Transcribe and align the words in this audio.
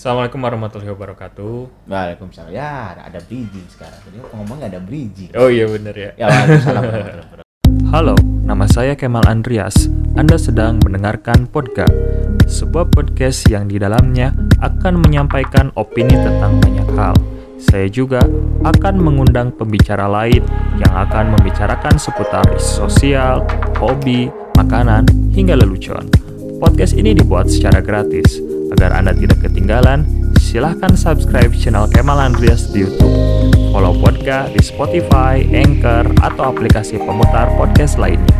Assalamualaikum 0.00 0.40
warahmatullahi 0.40 0.96
wabarakatuh. 0.96 1.84
Waalaikumsalam. 1.84 2.56
Ya, 2.56 2.96
ada, 2.96 3.12
ada 3.12 3.20
bridging 3.20 3.68
sekarang. 3.68 4.00
Tadi 4.00 4.16
ngomong 4.32 4.56
nggak 4.56 4.72
ada 4.72 4.80
bridging. 4.80 5.28
Oh 5.36 5.52
iya 5.52 5.68
bener 5.68 5.92
ya. 5.92 6.10
Ya, 6.16 6.24
waalaikumsalam. 6.32 6.84
Halo, 7.92 8.16
nama 8.48 8.64
saya 8.64 8.96
Kemal 8.96 9.28
Andreas. 9.28 9.92
Anda 10.16 10.40
sedang 10.40 10.80
mendengarkan 10.80 11.44
podcast, 11.52 11.92
sebuah 12.48 12.88
podcast 12.88 13.44
yang 13.52 13.68
di 13.68 13.76
dalamnya 13.76 14.32
akan 14.64 15.04
menyampaikan 15.04 15.68
opini 15.76 16.16
tentang 16.16 16.56
banyak 16.64 16.88
hal. 16.96 17.20
Saya 17.60 17.84
juga 17.92 18.24
akan 18.64 19.04
mengundang 19.04 19.52
pembicara 19.52 20.08
lain 20.08 20.40
yang 20.80 20.96
akan 20.96 21.36
membicarakan 21.36 22.00
seputar 22.00 22.48
isu 22.56 22.88
sosial, 22.88 23.44
hobi, 23.76 24.32
makanan, 24.56 25.04
hingga 25.36 25.60
lelucon. 25.60 26.08
Podcast 26.56 26.96
ini 26.96 27.12
dibuat 27.12 27.52
secara 27.52 27.84
gratis. 27.84 28.59
Agar 28.70 28.94
Anda 28.94 29.12
tidak 29.12 29.42
ketinggalan, 29.42 30.06
silahkan 30.38 30.94
subscribe 30.94 31.52
channel 31.52 31.90
Kemal 31.90 32.16
Andreas 32.16 32.70
di 32.70 32.86
YouTube. 32.86 33.12
Follow 33.70 33.94
podcast 33.98 34.50
di 34.54 34.62
Spotify, 34.62 35.42
Anchor, 35.46 36.10
atau 36.18 36.50
aplikasi 36.50 36.98
pemutar 36.98 37.50
podcast 37.54 37.98
lainnya. 37.98 38.30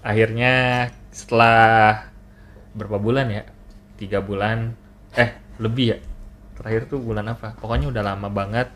Akhirnya 0.00 0.52
setelah 1.08 2.08
berapa 2.76 3.00
bulan 3.00 3.26
ya? 3.32 3.42
Tiga 3.96 4.20
bulan, 4.20 4.76
eh 5.14 5.32
lebih 5.56 5.96
ya? 5.96 5.98
Terakhir 6.54 6.86
tuh 6.86 7.00
bulan 7.00 7.26
apa? 7.28 7.56
Pokoknya 7.58 7.90
udah 7.90 8.02
lama 8.04 8.28
banget. 8.28 8.68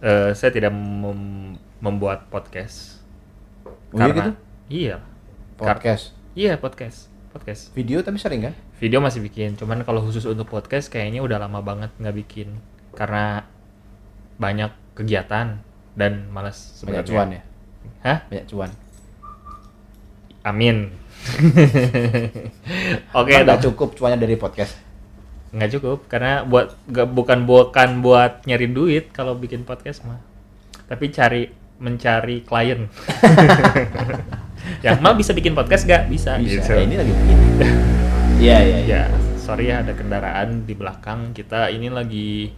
eh, 0.00 0.32
saya 0.32 0.48
tidak 0.48 0.72
mem- 0.72 1.60
membuat 1.76 2.32
podcast. 2.32 3.04
Oh 3.92 4.00
iya 4.00 4.08
gitu? 4.16 4.32
Iya. 4.72 4.96
Kar- 5.60 5.76
Podcast. 5.76 6.16
Iya 6.32 6.56
podcast. 6.56 7.10
Podcast. 7.30 7.70
Video 7.74 8.02
tapi 8.02 8.18
sering 8.18 8.42
kan? 8.42 8.54
Video 8.78 8.98
masih 8.98 9.22
bikin, 9.22 9.54
cuman 9.54 9.82
kalau 9.82 10.02
khusus 10.02 10.22
untuk 10.26 10.46
podcast 10.46 10.90
kayaknya 10.90 11.22
udah 11.22 11.38
lama 11.38 11.58
banget 11.62 11.90
nggak 11.98 12.16
bikin 12.16 12.58
karena 12.94 13.46
banyak 14.38 14.70
kegiatan 14.94 15.62
dan 15.94 16.12
malas 16.30 16.82
Banyak 16.82 17.02
sebenarnya. 17.02 17.06
cuan 17.06 17.28
ya? 17.30 17.42
Hah? 18.02 18.18
Banyak 18.30 18.46
cuan. 18.50 18.70
Amin. 20.42 20.76
Oke, 23.20 23.30
Kan 23.34 23.42
nggak 23.44 23.62
cukup 23.66 23.94
cuannya 23.94 24.18
dari 24.18 24.34
podcast. 24.34 24.74
nggak 25.50 25.70
cukup 25.74 26.06
karena 26.06 26.46
buat 26.46 26.78
nggak 26.86 27.10
bukan 27.10 27.38
bukan 27.42 27.88
buat 28.06 28.46
nyari 28.46 28.70
duit 28.70 29.10
kalau 29.10 29.34
bikin 29.34 29.66
podcast 29.66 30.06
mah, 30.06 30.22
tapi 30.86 31.10
cari 31.10 31.50
mencari 31.82 32.46
klien. 32.46 32.86
Yang 34.80 34.98
mal 35.00 35.14
bisa 35.14 35.32
bikin 35.32 35.52
podcast 35.52 35.84
gak? 35.84 36.08
Bisa. 36.08 36.36
Bisa. 36.38 36.60
gitu. 36.62 36.70
Ya, 36.72 36.82
ini 36.84 36.94
lagi 36.96 37.12
begini. 37.12 37.46
Iya, 38.40 38.56
iya, 38.64 38.78
iya. 38.88 39.00
Ya, 39.04 39.18
sorry 39.36 39.68
ya 39.68 39.84
ada 39.84 39.92
kendaraan 39.92 40.64
di 40.64 40.72
belakang. 40.72 41.36
Kita 41.36 41.68
ini 41.68 41.92
lagi 41.92 42.48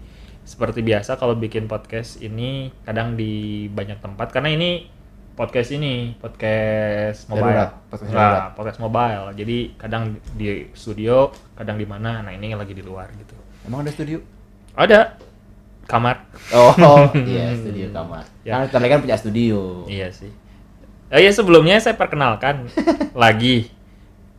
seperti 0.47 0.78
biasa 0.78 1.19
kalau 1.19 1.34
bikin 1.34 1.67
podcast 1.67 2.23
ini 2.23 2.70
kadang 2.86 3.19
di 3.19 3.67
banyak 3.67 3.98
tempat 3.98 4.30
karena 4.30 4.55
ini 4.55 4.86
podcast 5.34 5.75
ini 5.75 6.14
podcast 6.23 7.27
mobile. 7.27 7.50
Darurat, 7.50 7.70
podcast 7.91 8.11
Nah, 8.14 8.19
darurat. 8.23 8.50
podcast 8.55 8.78
mobile. 8.78 9.25
Jadi 9.34 9.58
kadang 9.75 10.03
di 10.39 10.70
studio, 10.70 11.34
kadang 11.58 11.75
di 11.83 11.86
mana. 11.89 12.23
Nah, 12.23 12.30
ini 12.30 12.55
lagi 12.55 12.78
di 12.78 12.84
luar 12.86 13.11
gitu. 13.19 13.34
Emang 13.67 13.83
ada 13.83 13.91
studio? 13.91 14.23
Ada 14.78 15.19
kamar. 15.91 16.30
Oh, 16.55 16.78
iya, 17.27 17.58
studio 17.58 17.91
kamar. 17.91 18.23
Ya. 18.47 18.62
Kan 18.62 18.70
kita 18.70 18.86
kan 18.86 19.00
punya 19.03 19.17
studio. 19.19 19.83
Iya 19.91 20.14
sih. 20.14 20.30
Oh 21.12 21.20
iya 21.20 21.28
sebelumnya 21.28 21.77
saya 21.77 21.92
perkenalkan 21.92 22.72
lagi 23.12 23.68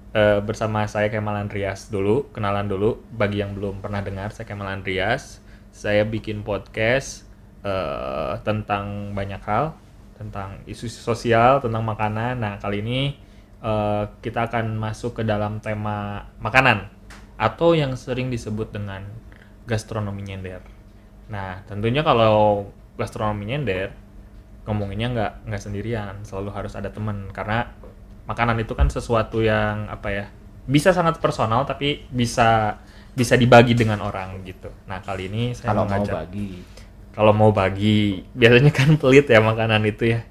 eh, 0.09 0.41
bersama 0.41 0.89
saya 0.89 1.05
Kemal 1.13 1.45
Andreas 1.45 1.93
dulu, 1.93 2.33
kenalan 2.33 2.66
dulu 2.66 2.97
bagi 3.13 3.45
yang 3.45 3.53
belum 3.53 3.77
pernah 3.77 4.02
dengar 4.02 4.33
saya 4.33 4.49
Kemal 4.49 4.81
Andreas. 4.81 5.38
Saya 5.69 6.01
bikin 6.01 6.41
podcast 6.41 7.29
eh, 7.61 8.34
tentang 8.41 9.13
banyak 9.13 9.38
hal, 9.45 9.78
tentang 10.17 10.66
isu 10.66 10.89
sosial, 10.89 11.61
tentang 11.61 11.85
makanan. 11.85 12.41
Nah, 12.41 12.57
kali 12.57 12.81
ini 12.81 13.22
eh, 13.61 14.03
kita 14.25 14.50
akan 14.50 14.73
masuk 14.73 15.22
ke 15.22 15.23
dalam 15.29 15.61
tema 15.61 16.25
makanan 16.41 16.90
atau 17.38 17.78
yang 17.78 17.94
sering 17.94 18.34
disebut 18.34 18.73
dengan 18.73 19.05
gastronomi 19.69 20.25
nyender. 20.25 20.66
Nah, 21.29 21.61
tentunya 21.69 22.01
kalau 22.01 22.66
gastronomi 22.97 23.45
nyender 23.45 23.94
ngomonginnya 24.63 25.07
nggak 25.12 25.31
nggak 25.51 25.62
sendirian 25.62 26.24
selalu 26.24 26.50
harus 26.56 26.74
ada 26.79 26.88
teman 26.88 27.28
karena 27.35 27.68
makanan 28.24 28.56
itu 28.63 28.72
kan 28.74 28.88
sesuatu 28.88 29.44
yang 29.44 29.91
apa 29.91 30.07
ya 30.09 30.25
bisa 30.63 30.96
sangat 30.96 31.19
personal 31.19 31.68
tapi 31.68 32.07
bisa 32.07 32.79
bisa 33.12 33.35
dibagi 33.35 33.75
dengan 33.75 34.00
orang 34.00 34.40
gitu 34.47 34.72
nah 34.88 35.03
kali 35.03 35.28
ini 35.28 35.52
saya 35.52 35.75
Kalau 35.75 35.84
mau 35.85 36.03
bagi. 36.07 36.50
kalau 37.13 37.34
mau 37.35 37.52
bagi 37.52 38.23
biasanya 38.31 38.72
kan 38.72 38.96
pelit 39.02 39.28
ya 39.28 39.44
makanan 39.44 39.84
itu 39.84 40.16
ya 40.16 40.23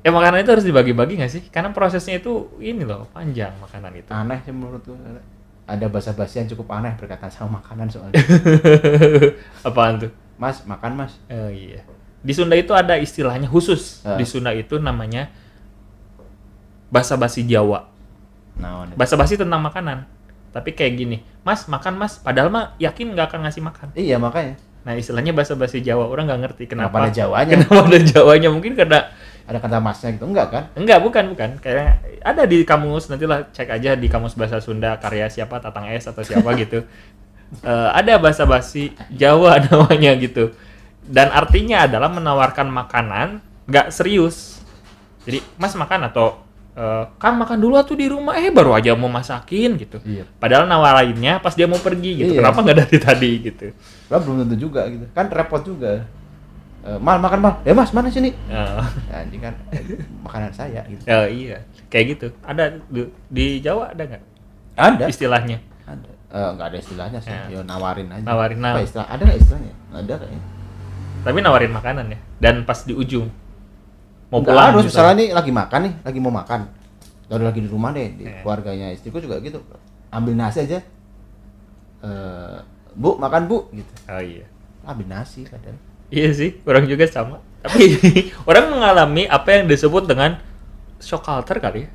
ya 0.00 0.10
makanan 0.14 0.46
itu 0.46 0.50
harus 0.56 0.66
dibagi-bagi 0.66 1.18
nggak 1.20 1.32
sih 1.32 1.42
karena 1.52 1.74
prosesnya 1.76 2.16
itu 2.22 2.48
ini 2.62 2.86
loh 2.86 3.10
panjang 3.12 3.52
makanan 3.60 3.92
itu 4.00 4.10
Aneh 4.14 4.38
sih 4.46 4.54
menurutku. 4.54 4.94
Ada 5.66 5.90
bahasa-bahasa 5.90 6.46
yang 6.46 6.48
cukup 6.54 6.78
aneh 6.78 6.94
berkaitan 6.94 7.26
sama 7.26 7.58
makanan 7.58 7.90
soalnya. 7.90 8.14
apaan 9.66 9.98
tuh 9.98 10.14
Mas, 10.38 10.62
makan 10.62 10.92
mas. 10.94 11.18
Oh 11.26 11.50
iya. 11.50 11.82
Di 12.22 12.32
Sunda 12.32 12.54
itu 12.54 12.72
ada 12.72 12.96
istilahnya 12.96 13.48
khusus. 13.48 14.00
Ah. 14.02 14.16
Di 14.16 14.24
Sunda 14.24 14.50
itu 14.54 14.76
namanya 14.78 15.28
basa-basi 16.88 17.42
Jawa. 17.44 17.90
Nah, 18.56 18.88
Basa-basi 18.96 19.36
tentang 19.36 19.60
makanan. 19.60 20.08
Tapi 20.54 20.72
kayak 20.72 20.92
gini, 20.96 21.20
Mas 21.44 21.68
makan 21.68 22.00
Mas, 22.00 22.16
padahal 22.16 22.48
mah 22.48 22.72
yakin 22.80 23.12
nggak 23.12 23.28
akan 23.28 23.40
ngasih 23.44 23.60
makan. 23.60 23.88
Iya 23.92 24.16
makanya. 24.16 24.56
Nah 24.88 24.96
istilahnya 24.96 25.36
basa-basi 25.36 25.84
Jawa, 25.84 26.08
orang 26.08 26.24
nggak 26.30 26.40
ngerti 26.48 26.64
Kenapa 26.64 26.96
kenapa. 26.96 27.04
ada 27.04 27.10
Jawanya? 27.12 27.54
Kenapa 27.60 27.80
ada 27.84 28.00
Jawanya? 28.00 28.48
Mungkin 28.48 28.72
karena 28.72 29.00
Ada 29.46 29.62
kata 29.62 29.78
masnya 29.78 30.10
gitu 30.10 30.26
enggak 30.26 30.48
kan? 30.50 30.64
enggak, 30.74 30.98
bukan, 31.06 31.24
bukan. 31.30 31.50
Kayaknya 31.62 32.02
ada 32.24 32.42
di 32.50 32.66
kamus, 32.66 33.06
nantilah 33.06 33.46
cek 33.54 33.70
aja 33.70 33.94
di 33.94 34.10
kamus 34.10 34.34
bahasa 34.34 34.58
Sunda 34.58 34.98
karya 34.98 35.30
siapa 35.30 35.62
Tatang 35.62 35.86
S 35.86 36.10
atau 36.10 36.26
siapa 36.26 36.50
gitu. 36.62 36.82
Eh, 37.62 37.88
ada 37.94 38.18
basa-basi 38.18 38.90
Jawa 39.12 39.60
namanya 39.70 40.18
gitu. 40.18 40.50
Dan 41.06 41.30
artinya 41.30 41.86
adalah 41.86 42.10
menawarkan 42.10 42.66
makanan 42.66 43.28
nggak 43.66 43.94
serius. 43.94 44.58
Jadi, 45.26 45.42
Mas 45.58 45.74
makan 45.74 46.06
atau 46.06 46.42
eh, 46.76 47.04
Kang 47.16 47.40
makan 47.40 47.58
dulu 47.58 47.78
tuh 47.82 47.96
di 47.96 48.06
rumah, 48.06 48.36
eh 48.38 48.52
baru 48.52 48.76
aja 48.76 48.92
mau 48.94 49.08
masakin 49.08 49.74
gitu. 49.80 49.98
Iya. 50.04 50.26
Padahal 50.38 50.68
nawarinnya 50.68 51.40
pas 51.40 51.54
dia 51.54 51.64
mau 51.64 51.78
pergi 51.78 52.20
gitu. 52.20 52.32
Iya. 52.36 52.44
Kenapa 52.44 52.58
nggak 52.62 52.78
dari 52.84 52.98
tadi 53.00 53.30
gitu? 53.42 53.66
Lah 54.06 54.18
belum 54.22 54.44
tentu 54.46 54.56
juga 54.68 54.86
gitu. 54.86 55.06
Kan 55.10 55.26
repot 55.32 55.62
juga. 55.64 56.04
Eh, 56.86 56.98
mal 57.02 57.18
makan 57.18 57.38
mal. 57.42 57.54
Ya 57.66 57.74
mas 57.74 57.90
mana 57.90 58.06
sini? 58.06 58.30
Eh, 58.30 58.82
Ya, 59.10 59.18
ini 59.26 59.38
kan 59.42 59.54
makanan 60.22 60.52
saya 60.54 60.86
gitu. 60.86 61.02
ya, 61.02 61.26
iya, 61.26 61.58
kayak 61.90 62.04
gitu. 62.14 62.26
Ada 62.46 62.78
di, 62.86 63.10
di 63.26 63.46
Jawa 63.58 63.90
ada 63.90 64.02
nggak 64.06 64.22
Ada. 64.78 65.04
istilahnya? 65.10 65.58
Ada. 65.82 66.10
Eh, 66.30 66.48
enggak 66.54 66.66
ada 66.70 66.78
istilahnya 66.78 67.18
sih. 67.18 67.32
Ya. 67.32 67.42
Yo 67.50 67.60
nawarin 67.64 68.06
aja. 68.12 68.22
Nawarin, 68.22 68.58
Apa 68.60 68.78
nah. 68.78 68.84
istilah? 68.84 69.06
Ada 69.10 69.22
nggak 69.24 69.38
istilahnya? 69.40 69.74
Nggak 69.90 70.02
Ada 70.04 70.14
kayaknya. 70.22 70.42
Tapi 71.26 71.38
nawarin 71.42 71.74
makanan 71.74 72.06
ya. 72.06 72.18
Dan 72.38 72.62
pas 72.62 72.78
di 72.80 72.94
ujung 72.94 73.26
mau 74.26 74.38
Nggak 74.38 74.46
pulang. 74.48 74.66
harus 74.70 74.82
misalnya 74.86 75.14
nih 75.18 75.28
lagi 75.30 75.50
makan 75.50 75.80
nih, 75.82 75.94
lagi 76.02 76.18
mau 76.18 76.30
makan. 76.30 76.60
Lalu 77.26 77.42
lagi 77.42 77.60
di 77.60 77.68
rumah 77.68 77.90
deh, 77.90 78.08
di 78.14 78.24
Ya. 78.24 78.38
keluarganya 78.40 78.86
istriku 78.90 79.18
juga 79.18 79.42
gitu. 79.42 79.58
Ambil 80.08 80.38
nasi 80.38 80.62
aja. 80.62 80.78
Eh, 82.00 82.58
bu 82.94 83.18
makan 83.18 83.50
bu 83.50 83.66
gitu. 83.74 83.92
Oh 84.06 84.22
iya. 84.22 84.46
Ambil 84.86 85.06
nasi 85.08 85.42
kadang. 85.42 85.74
Iya 86.06 86.30
sih, 86.30 86.62
orang 86.62 86.86
juga 86.86 87.02
sama. 87.10 87.42
Tapi 87.66 87.98
orang 88.48 88.70
mengalami 88.70 89.26
apa 89.26 89.48
yang 89.52 89.66
disebut 89.66 90.06
dengan 90.06 90.38
shock 91.02 91.26
culture 91.26 91.58
kali 91.58 91.86
ya. 91.86 91.90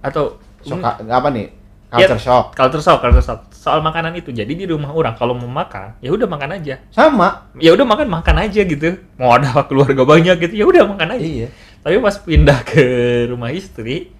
Atau 0.00 0.38
Shock, 0.62 0.78
apa 1.02 1.28
nih? 1.34 1.50
Culture 1.90 2.14
Ya, 2.14 2.22
shock. 2.22 2.54
Culture 2.54 2.78
shock, 2.78 3.02
culture 3.02 3.18
shock. 3.20 3.40
Soal 3.62 3.78
makanan 3.78 4.18
itu. 4.18 4.34
Jadi 4.34 4.58
di 4.58 4.66
rumah 4.66 4.90
orang 4.90 5.14
kalau 5.14 5.38
mau 5.38 5.46
makan, 5.46 5.94
ya 6.02 6.10
udah 6.10 6.26
makan 6.26 6.58
aja. 6.58 6.82
Sama. 6.90 7.46
Ya 7.62 7.70
udah 7.70 7.86
makan 7.86 8.10
makan 8.10 8.42
aja 8.42 8.66
gitu. 8.66 8.98
Mau 9.14 9.30
ada 9.30 9.54
keluarga 9.70 10.02
banyak 10.02 10.34
gitu, 10.42 10.54
ya 10.58 10.64
udah 10.66 10.82
makan 10.90 11.14
aja. 11.14 11.22
Iya. 11.22 11.48
Tapi 11.86 11.94
pas 12.02 12.18
pindah 12.18 12.58
ke 12.66 12.82
rumah 13.30 13.54
istri, 13.54 14.10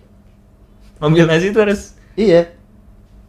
ngambil 1.02 1.26
nasi 1.26 1.50
itu 1.50 1.58
harus 1.58 1.98
Iya. 2.14 2.54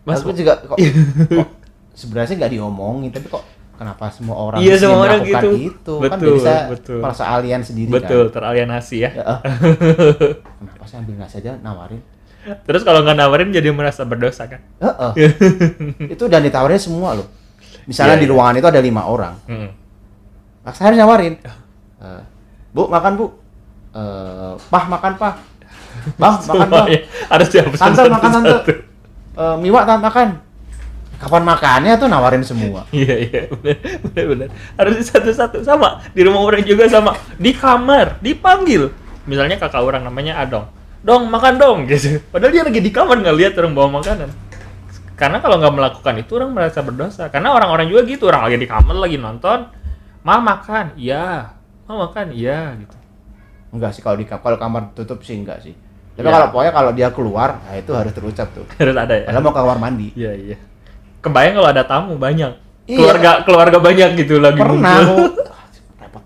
Mas, 0.06 0.22
aku 0.22 0.36
juga 0.38 0.60
kok, 0.62 0.78
kok 1.40 1.50
sebenarnya 1.96 2.30
sih 2.30 2.38
nggak 2.38 2.52
diomongin 2.54 3.10
tapi 3.14 3.32
kok 3.32 3.46
kenapa 3.80 4.12
semua 4.12 4.36
orang 4.36 4.60
Iya, 4.60 4.76
semua 4.76 5.06
orang 5.08 5.24
gitu. 5.24 5.50
itu 5.56 5.94
kan 6.04 6.20
Betul, 6.20 6.36
bisa 6.36 6.54
betul. 6.70 7.00
merasa 7.00 7.24
alien 7.32 7.62
sendiri 7.64 7.90
betul 7.90 8.28
kan 8.28 8.34
teralienasi 8.36 8.98
ya. 9.00 9.10
ya, 9.16 9.24
ah. 9.24 9.40
kenapa 10.60 10.84
sih 10.84 10.96
ambil 11.00 11.16
nasi 11.24 11.36
aja 11.40 11.56
nawarin 11.64 12.02
Terus 12.44 12.82
kalau 12.82 13.02
nggak 13.02 13.16
nawarin 13.16 13.50
jadi 13.50 13.70
merasa 13.70 14.04
berdosa 14.04 14.46
kan? 14.46 14.60
Heeh. 14.78 15.12
itu 16.14 16.24
dan 16.28 16.42
ditawarin 16.42 16.78
semua 16.78 17.16
loh 17.16 17.28
misalnya 17.84 18.16
Iya, 18.16 18.22
di 18.22 18.28
iya. 18.28 18.32
ruangan 18.32 18.56
itu 18.56 18.68
ada 18.70 18.80
lima 18.80 19.02
orang 19.04 19.36
Hmm. 19.44 19.70
saya 20.66 20.86
harus 20.88 20.98
nawarin 20.98 21.36
Eh, 22.00 22.22
bu 22.72 22.88
makan 22.88 23.12
bu 23.14 23.26
Eh, 23.92 24.54
pah 24.68 24.86
makan 24.88 25.14
pah 25.16 25.34
Bang, 26.16 26.42
makan 26.50 26.68
bang. 26.68 26.86
Semuanya 26.90 27.00
harus 27.30 27.48
dihapus 27.48 27.78
Tante, 27.78 28.02
makan, 28.08 28.30
tante. 28.34 28.56
eh, 29.36 29.56
miwak 29.58 29.84
tak 29.84 30.02
makan. 30.02 30.30
Kapan 31.16 31.44
makannya 31.46 31.94
tuh 31.96 32.08
nawarin 32.08 32.42
semua. 32.42 32.84
Iya 32.92 33.16
iya 33.22 33.42
benar 33.48 33.78
benar 34.02 34.26
benar. 34.26 34.48
Harus 34.76 35.06
satu-satu 35.06 35.62
sama 35.62 36.02
di 36.10 36.22
rumah 36.22 36.42
orang 36.42 36.64
juga 36.64 36.88
sama 36.88 37.14
di 37.36 37.54
kamar 37.54 38.18
dipanggil. 38.20 38.90
Misalnya 39.24 39.56
kakak 39.56 39.80
orang 39.80 40.04
namanya 40.04 40.40
Adong. 40.40 40.66
Dong 41.04 41.28
makan 41.28 41.60
dong 41.60 41.78
gitu. 41.86 42.24
Padahal 42.32 42.52
dia 42.56 42.64
lagi 42.64 42.80
di 42.80 42.92
kamar 42.92 43.20
nggak 43.20 43.36
lihat 43.36 43.54
orang 43.60 43.74
bawa 43.76 44.00
makanan. 44.00 44.32
Karena 45.14 45.38
kalau 45.44 45.60
nggak 45.60 45.74
melakukan 45.76 46.16
itu 46.18 46.32
orang 46.40 46.52
merasa 46.56 46.80
berdosa. 46.80 47.28
Karena 47.28 47.52
orang-orang 47.52 47.92
juga 47.92 48.08
gitu 48.08 48.32
orang 48.32 48.48
lagi 48.48 48.58
di 48.58 48.68
kamar 48.68 48.96
lagi 48.96 49.18
nonton. 49.20 49.68
Ma 50.24 50.40
makan, 50.40 50.96
iya. 50.96 51.52
Ma 51.84 52.08
makan, 52.08 52.32
iya 52.32 52.72
gitu. 52.80 52.96
Enggak 53.76 53.92
sih 53.92 54.00
kalau 54.00 54.16
di 54.16 54.24
kalau 54.24 54.56
kamar 54.56 54.96
tutup 54.96 55.20
sih 55.22 55.36
enggak 55.36 55.60
sih. 55.60 55.76
Tapi 56.14 56.24
Ya. 56.24 56.32
kalau 56.32 56.48
pokoknya 56.54 56.72
kalau 56.72 56.92
dia 56.94 57.10
keluar, 57.12 57.58
nah 57.66 57.74
itu 57.76 57.92
harus 57.92 58.14
terucap 58.14 58.48
tuh. 58.54 58.64
Harus 58.80 58.94
ada 58.96 59.12
ya. 59.18 59.26
Padahal 59.28 59.44
mau 59.44 59.52
ke 59.52 59.60
kamar 59.60 59.78
mandi. 59.82 60.08
Iya 60.16 60.32
iya. 60.38 60.58
Kebayang 61.20 61.54
kalau 61.60 61.70
ada 61.74 61.84
tamu 61.84 62.16
banyak. 62.16 62.52
Iya. 62.86 62.98
Keluarga 63.02 63.30
keluarga 63.44 63.78
banyak 63.82 64.10
gitu 64.22 64.38
lagi 64.40 64.62
Pernah 64.62 64.94
aku 65.04 65.16
repot. 66.06 66.24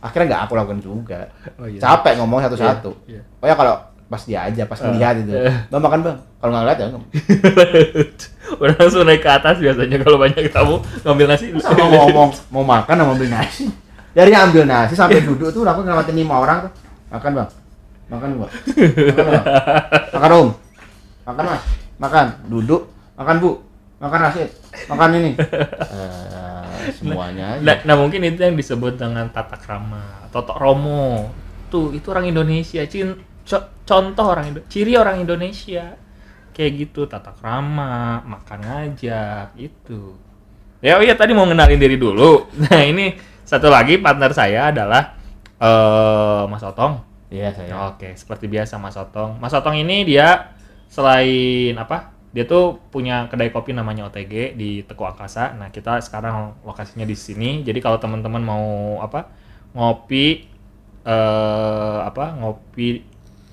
Akhirnya 0.00 0.26
nggak 0.32 0.42
aku 0.48 0.52
lakukan 0.56 0.80
juga. 0.80 1.20
Oh, 1.58 1.66
iya. 1.66 1.80
Capek 1.82 2.22
ngomong 2.22 2.38
satu-satu. 2.48 2.90
Iya, 3.04 3.18
iya. 3.18 3.22
Pokoknya 3.36 3.56
kalau 3.58 3.74
pas 4.10 4.22
dia 4.26 4.42
aja, 4.42 4.66
pas 4.66 4.74
melihat 4.90 5.14
itu. 5.22 5.30
eh. 5.30 5.54
Bang 5.70 5.78
makan 5.78 6.02
bang. 6.02 6.18
Kalau 6.42 6.50
nggak 6.50 6.62
ngeliat 6.66 6.78
ya. 6.82 6.86
Udah 8.60 8.74
langsung 8.74 9.06
naik 9.06 9.22
ke 9.22 9.30
atas 9.30 9.62
biasanya 9.62 10.02
kalau 10.02 10.18
banyak 10.18 10.50
tamu 10.50 10.82
ngambil 11.06 11.26
nasi. 11.30 11.54
Sama 11.62 11.86
ngomong 11.86 12.34
mau 12.50 12.66
makan 12.66 12.94
sama 12.98 13.10
ambil 13.14 13.30
nasi. 13.30 13.70
Dari 14.10 14.34
ambil 14.34 14.66
nasi 14.66 14.98
sampai 14.98 15.22
duduk 15.22 15.54
tuh 15.54 15.62
aku 15.62 15.86
ngelewatin 15.86 16.18
lima 16.18 16.42
orang 16.42 16.66
tuh. 16.66 16.72
Makan 17.14 17.30
bang. 17.38 17.48
Makan 18.10 18.28
bang. 18.34 18.50
Makan 18.50 19.26
bang. 19.30 19.44
Makan 20.10 20.30
om. 20.34 20.48
Makan 21.22 21.44
mas. 21.46 21.62
Makan. 22.02 22.26
Duduk. 22.50 22.82
Makan 23.14 23.36
bu. 23.38 23.50
Makan 24.02 24.18
nasi. 24.18 24.42
Makan 24.90 25.08
ini. 25.14 25.30
Eh, 25.38 26.90
semuanya. 26.96 27.60
Nah, 27.62 27.76
nah, 27.86 27.94
mungkin 27.94 28.24
itu 28.24 28.40
yang 28.40 28.56
disebut 28.56 28.96
dengan 28.98 29.28
tata 29.30 29.54
krama, 29.54 30.26
totok 30.32 30.56
romo. 30.58 31.28
Tuh, 31.70 31.92
itu 31.94 32.08
orang 32.10 32.26
Indonesia. 32.26 32.82
Cin, 32.88 33.14
co- 33.46 33.68
contoh 33.86 34.26
orang 34.26 34.54
Indo, 34.54 34.60
ciri 34.70 34.94
orang 34.96 35.22
Indonesia. 35.22 35.96
Kayak 36.50 36.72
gitu, 36.86 37.00
tata 37.08 37.32
krama, 37.32 38.20
makan 38.26 38.60
ngajak, 38.66 39.54
itu. 39.56 40.18
Ya, 40.80 40.96
oh 40.96 41.04
iya 41.04 41.12
tadi 41.16 41.36
mau 41.36 41.44
ngenalin 41.44 41.80
diri 41.80 41.96
dulu. 42.00 42.48
Nah, 42.68 42.80
ini 42.84 43.16
satu 43.44 43.68
lagi 43.68 44.00
partner 44.00 44.32
saya 44.32 44.72
adalah 44.72 45.16
eh 45.60 46.42
Mas 46.48 46.64
Otong. 46.64 47.04
Iya 47.30 47.52
saya. 47.52 47.92
Oke, 47.94 48.16
seperti 48.16 48.48
biasa 48.48 48.80
Mas 48.80 48.96
Otong. 48.96 49.36
Mas 49.38 49.52
Otong 49.52 49.76
ini 49.76 50.02
dia 50.08 50.56
selain 50.88 51.76
apa? 51.76 52.16
Dia 52.32 52.46
tuh 52.46 52.78
punya 52.94 53.26
kedai 53.26 53.50
kopi 53.50 53.74
namanya 53.74 54.06
OTG 54.08 54.54
di 54.56 54.80
Teku 54.86 55.04
Angkasa. 55.04 55.52
Nah, 55.58 55.68
kita 55.68 56.00
sekarang 56.00 56.56
lokasinya 56.64 57.04
di 57.04 57.16
sini. 57.18 57.60
Jadi 57.66 57.78
kalau 57.82 57.98
teman-teman 58.00 58.42
mau 58.42 58.66
apa? 59.02 59.28
Ngopi 59.76 60.46
eh 61.04 61.98
apa? 62.06 62.24
Ngopi 62.40 62.86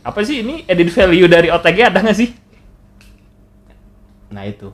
apa 0.08 0.24
sih 0.24 0.40
ini 0.40 0.64
added 0.64 0.88
value 0.88 1.28
dari 1.28 1.52
OTG 1.52 1.78
ada 1.84 2.00
nggak 2.00 2.18
sih? 2.18 2.32
Nah 4.32 4.44
itu. 4.48 4.72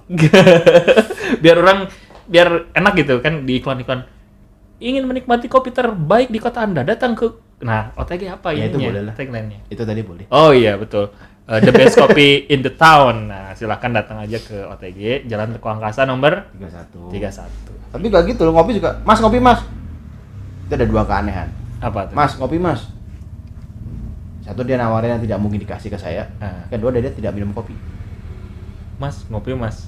biar 1.44 1.58
orang 1.58 1.90
biar 2.30 2.70
enak 2.78 2.94
gitu 3.02 3.20
kan 3.20 3.44
di 3.44 3.60
iklan-iklan 3.60 4.08
ingin 4.84 5.04
menikmati 5.08 5.48
kopi 5.48 5.72
terbaik 5.72 6.28
di 6.28 6.40
kota 6.44 6.64
Anda, 6.64 6.84
datang 6.84 7.16
ke 7.16 7.28
Nah, 7.64 7.96
OTG 7.96 8.28
apa 8.28 8.52
Ya, 8.52 8.68
itu 8.68 8.76
boleh 8.76 9.02
lah. 9.08 9.16
Tagline-nya? 9.16 9.64
Itu 9.72 9.88
tadi 9.88 10.04
boleh. 10.04 10.28
Oh 10.28 10.52
iya 10.52 10.76
betul. 10.76 11.16
Uh, 11.48 11.60
the 11.64 11.72
best 11.72 11.96
coffee 11.96 12.44
in 12.52 12.60
the 12.60 12.72
town. 12.72 13.32
Nah, 13.32 13.56
silahkan 13.56 13.92
datang 13.92 14.20
aja 14.20 14.36
ke 14.40 14.68
OTG 14.68 15.28
Jalan 15.32 15.56
Teku 15.56 15.68
Angkasa 15.72 16.04
nomor 16.04 16.52
31. 16.60 17.16
31. 17.16 17.96
Tapi 17.96 18.06
gak 18.12 18.24
gitu 18.32 18.42
loh, 18.48 18.54
ngopi 18.60 18.80
juga. 18.80 19.00
Mas 19.08 19.20
ngopi 19.24 19.40
mas. 19.40 19.64
Itu 20.68 20.76
ada 20.76 20.88
dua 20.88 21.04
keanehan. 21.08 21.48
Apa 21.80 22.12
tuh? 22.12 22.16
Mas 22.16 22.36
ngopi 22.36 22.60
mas. 22.60 22.84
Satu 24.44 24.62
dia 24.68 24.76
nawarin 24.76 25.16
yang 25.16 25.24
tidak 25.24 25.40
mungkin 25.40 25.64
dikasih 25.64 25.88
ke 25.88 25.96
saya. 25.96 26.28
Ah. 26.44 26.68
Kedua 26.68 26.92
dia 26.92 27.08
tidak 27.08 27.32
minum 27.32 27.56
kopi. 27.56 27.72
Mas, 29.00 29.24
ngopi 29.32 29.56
Mas. 29.56 29.88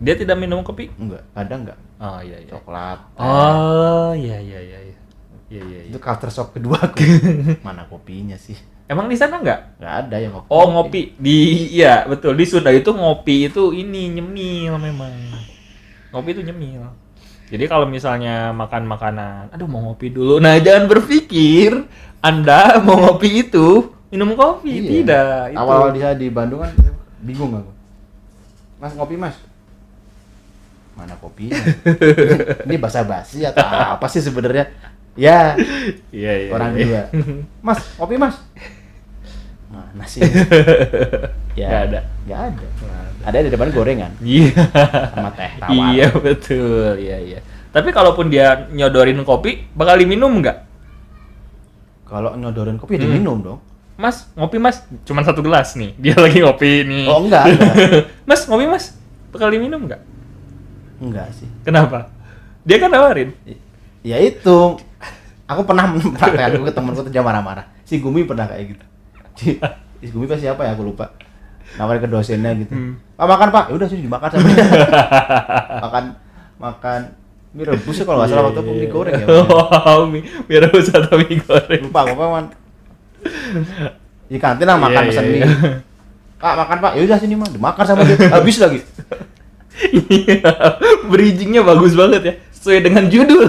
Dia 0.00 0.16
tidak 0.16 0.36
minum 0.36 0.60
kopi? 0.60 0.92
Enggak, 0.96 1.24
kadang 1.32 1.64
enggak. 1.64 1.78
Oh 2.00 2.20
iya 2.24 2.36
iya. 2.40 2.52
Coklat. 2.56 2.98
Oh 3.20 4.12
iya 4.16 4.40
iya 4.40 4.60
iya 4.60 4.78
iya. 4.80 4.96
Iya 5.52 5.62
iya 5.66 5.80
iya. 5.84 5.90
Itu 5.92 6.00
culture 6.00 6.32
shock 6.32 6.56
kedua 6.56 6.80
aku. 6.80 7.04
Mana 7.66 7.84
kopinya 7.88 8.36
sih? 8.40 8.56
Emang 8.88 9.08
di 9.08 9.16
sana 9.20 9.40
nggak? 9.40 9.80
Enggak 9.80 9.94
ada 10.04 10.16
yang 10.16 10.32
ngopi. 10.36 10.48
Oh 10.48 10.66
ngopi 10.72 11.00
di 11.20 11.36
iya 11.76 12.08
betul 12.08 12.32
di 12.36 12.44
Sunda 12.48 12.72
itu 12.72 12.92
ngopi 12.92 13.52
itu 13.52 13.76
ini 13.76 14.20
nyemil 14.20 14.80
memang. 14.80 15.12
Ngopi 16.16 16.28
itu 16.32 16.42
nyemil. 16.48 16.88
Jadi 17.50 17.64
kalau 17.66 17.86
misalnya 17.90 18.54
makan 18.54 18.86
makanan, 18.86 19.50
aduh 19.50 19.66
mau 19.66 19.82
ngopi 19.82 20.14
dulu. 20.14 20.38
Nah 20.38 20.54
jangan 20.62 20.86
berpikir 20.86 21.82
Anda 22.22 22.74
mau 22.86 22.94
ngopi 22.94 23.50
itu 23.50 23.90
minum 24.10 24.38
kopi 24.38 24.70
Iya. 24.70 24.90
tidak. 24.90 25.42
Itu. 25.54 25.58
Awal-awal 25.58 25.90
dia 25.94 26.10
di 26.14 26.26
Bandung 26.30 26.62
kan 26.62 26.70
bingung 27.20 27.58
aku. 27.58 27.72
Mas 28.78 28.94
ngopi 28.94 29.18
mas. 29.18 29.36
Mana 30.94 31.16
kopinya? 31.16 31.56
ini 32.68 32.76
bahasa 32.76 33.00
basi 33.02 33.40
atau 33.42 33.62
apa 33.64 34.04
sih 34.06 34.20
sebenarnya? 34.20 34.68
Ya, 35.18 35.56
Iya 36.14 36.32
iya. 36.46 36.50
orang 36.52 36.70
iya. 36.76 37.02
dua. 37.10 37.44
Mas, 37.64 37.80
kopi 37.96 38.14
mas. 38.14 38.36
Mana 39.90 40.06
sih? 40.06 40.22
ya, 41.60 41.66
Nggak 41.66 41.82
ada. 41.90 42.00
Nggak 42.26 42.40
ada. 42.46 42.66
Ada 43.20 43.36
di 43.44 43.50
depan 43.52 43.68
gorengan 43.68 44.12
Iya. 44.18 44.48
sama 45.12 45.30
teh 45.34 45.50
tawar. 45.60 45.74
Iya 45.92 46.06
betul. 46.14 46.90
Iya 46.96 47.16
iya. 47.20 47.40
Tapi 47.70 47.88
kalaupun 47.90 48.30
dia 48.30 48.66
nyodorin 48.68 49.20
kopi, 49.22 49.66
bakal 49.72 49.98
diminum 49.98 50.40
nggak? 50.40 50.58
Kalau 52.06 52.34
nyodorin 52.34 52.78
kopi 52.78 52.98
Hmm. 52.98 53.04
diminum 53.06 53.38
dong. 53.38 53.60
Mas, 54.00 54.32
ngopi 54.32 54.56
mas, 54.56 54.80
cuman 55.04 55.22
satu 55.22 55.44
gelas 55.44 55.76
nih. 55.76 55.92
Dia 56.00 56.16
lagi 56.16 56.40
ngopi 56.40 56.88
nih. 56.88 57.04
Oh 57.04 57.20
enggak, 57.20 57.44
enggak. 57.52 57.74
mas, 58.28 58.48
ngopi 58.48 58.64
mas, 58.64 58.96
bakal 59.28 59.52
diminum 59.52 59.84
nggak? 59.84 60.00
enggak 61.00 61.28
sih. 61.36 61.48
Kenapa? 61.64 62.08
Dia 62.64 62.80
kan 62.80 62.88
nawarin. 62.88 63.32
Ya 64.00 64.16
itu. 64.20 64.80
Aku 65.44 65.64
pernah 65.66 65.90
mempraktekkan 65.90 66.56
aku 66.56 66.64
ke 66.68 66.72
temanku 66.72 67.00
tuh 67.02 67.12
marah-marah. 67.20 67.66
Si 67.84 67.98
Gumi 67.98 68.22
pernah 68.24 68.46
kayak 68.46 68.64
gitu. 68.76 68.84
Si, 69.40 69.56
si 70.04 70.12
Gumi 70.12 70.28
pas 70.28 70.36
siapa 70.36 70.68
ya 70.68 70.76
aku 70.76 70.84
lupa. 70.84 71.16
Nawarin 71.80 72.04
ke 72.04 72.08
dosennya 72.10 72.52
gitu. 72.60 72.76
Hmm. 72.76 73.00
Pak 73.16 73.24
makan 73.24 73.48
pak, 73.48 73.64
ya 73.72 73.74
udah 73.80 73.88
sih 73.88 74.04
dimakan 74.04 74.28
sama 74.28 74.42
dia. 74.44 74.64
makan 75.88 76.04
makan 76.60 77.00
mie 77.50 77.66
rebus 77.66 77.96
ya 77.98 78.04
kalau 78.06 78.22
nggak 78.22 78.30
salah 78.30 78.44
waktu 78.52 78.60
itu 78.60 78.72
mie 78.76 78.90
goreng 78.92 79.14
ya. 79.16 79.26
Wow, 79.26 80.00
mie, 80.06 80.22
mie 80.44 80.60
rebus 80.60 80.92
atau 80.92 81.16
mie 81.16 81.40
goreng. 81.40 81.82
Lupa 81.88 82.00
apa 82.04 82.24
man. 82.28 82.44
Di 84.30 84.38
kantin 84.38 84.66
lah 84.68 84.76
makan 84.78 85.02
Iya, 85.02 85.08
pesan 85.10 85.24
iya, 85.24 85.32
mie. 85.32 85.40
iya. 85.40 85.48
Kak 86.40 86.54
makan 86.56 86.76
pak, 86.80 86.92
ya 86.96 87.02
udah 87.04 87.18
sini 87.20 87.34
mah 87.36 87.48
dimakan 87.48 87.84
sama 87.84 88.02
dia. 88.04 88.16
Habis 88.28 88.56
lagi. 88.60 88.80
Iya, 89.80 90.52
bridgingnya 91.10 91.62
bagus 91.64 91.96
banget 91.96 92.20
ya, 92.22 92.34
sesuai 92.52 92.80
dengan 92.84 93.04
judul. 93.08 93.46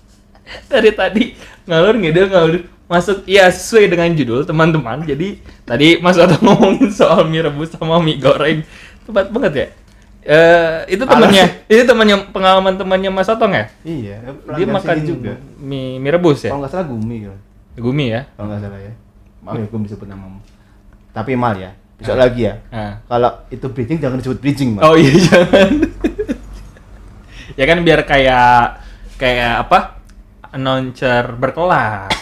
Dari 0.72 0.90
tadi 0.92 1.22
ngalur 1.68 1.94
ngidul 2.00 2.26
ngalur 2.32 2.62
masuk, 2.88 3.28
iya 3.28 3.52
sesuai 3.52 3.92
dengan 3.92 4.08
judul 4.16 4.42
teman-teman. 4.48 5.04
Jadi 5.04 5.38
tadi 5.62 6.00
Mas 6.00 6.16
Otto 6.16 6.40
ngomongin 6.44 6.88
soal 6.88 7.28
mie 7.28 7.44
rebus 7.44 7.70
sama 7.76 8.00
mie 8.00 8.16
goreng, 8.16 8.64
tepat 9.04 9.28
banget 9.28 9.52
ya. 9.54 9.66
Eh 10.28 10.98
itu 10.98 11.04
temannya, 11.08 11.46
itu 11.68 11.82
temannya 11.84 12.16
pengalaman 12.32 12.74
temannya 12.80 13.10
Mas 13.12 13.28
Otong 13.28 13.52
ya? 13.52 13.64
Iya. 13.84 14.16
Dia 14.24 14.32
pelanggan 14.44 14.68
makan 14.80 14.96
juga. 15.04 15.32
mie 15.60 16.00
mie 16.00 16.10
rebus 16.10 16.48
ya? 16.48 16.50
Kalau 16.50 16.64
nggak 16.64 16.72
salah 16.72 16.86
Gumi 16.88 17.16
kan. 17.28 17.38
Gumi 17.78 18.04
ya? 18.10 18.20
Kalau 18.34 18.46
nggak 18.50 18.60
salah 18.64 18.80
ya. 18.80 18.92
Maaf 19.44 19.54
ya 19.60 19.66
Gumi 19.70 19.84
disebut 19.86 20.08
namamu. 20.08 20.40
Tapi 21.12 21.32
mal 21.38 21.54
ya. 21.54 21.70
Besok 21.98 22.14
lagi 22.14 22.46
ya. 22.46 22.54
Ah. 22.70 23.02
Kalau 23.10 23.30
itu 23.50 23.66
bridging 23.74 23.98
jangan 23.98 24.22
disebut 24.22 24.38
bridging, 24.38 24.78
Mal. 24.78 24.86
Oh 24.86 24.94
iya 24.94 25.10
jangan. 25.26 25.70
ya 27.58 27.64
kan 27.66 27.78
biar 27.82 28.00
kayak 28.06 28.86
kayak 29.18 29.66
apa? 29.66 29.98
Announcer 30.54 31.34
berkelas. 31.34 32.17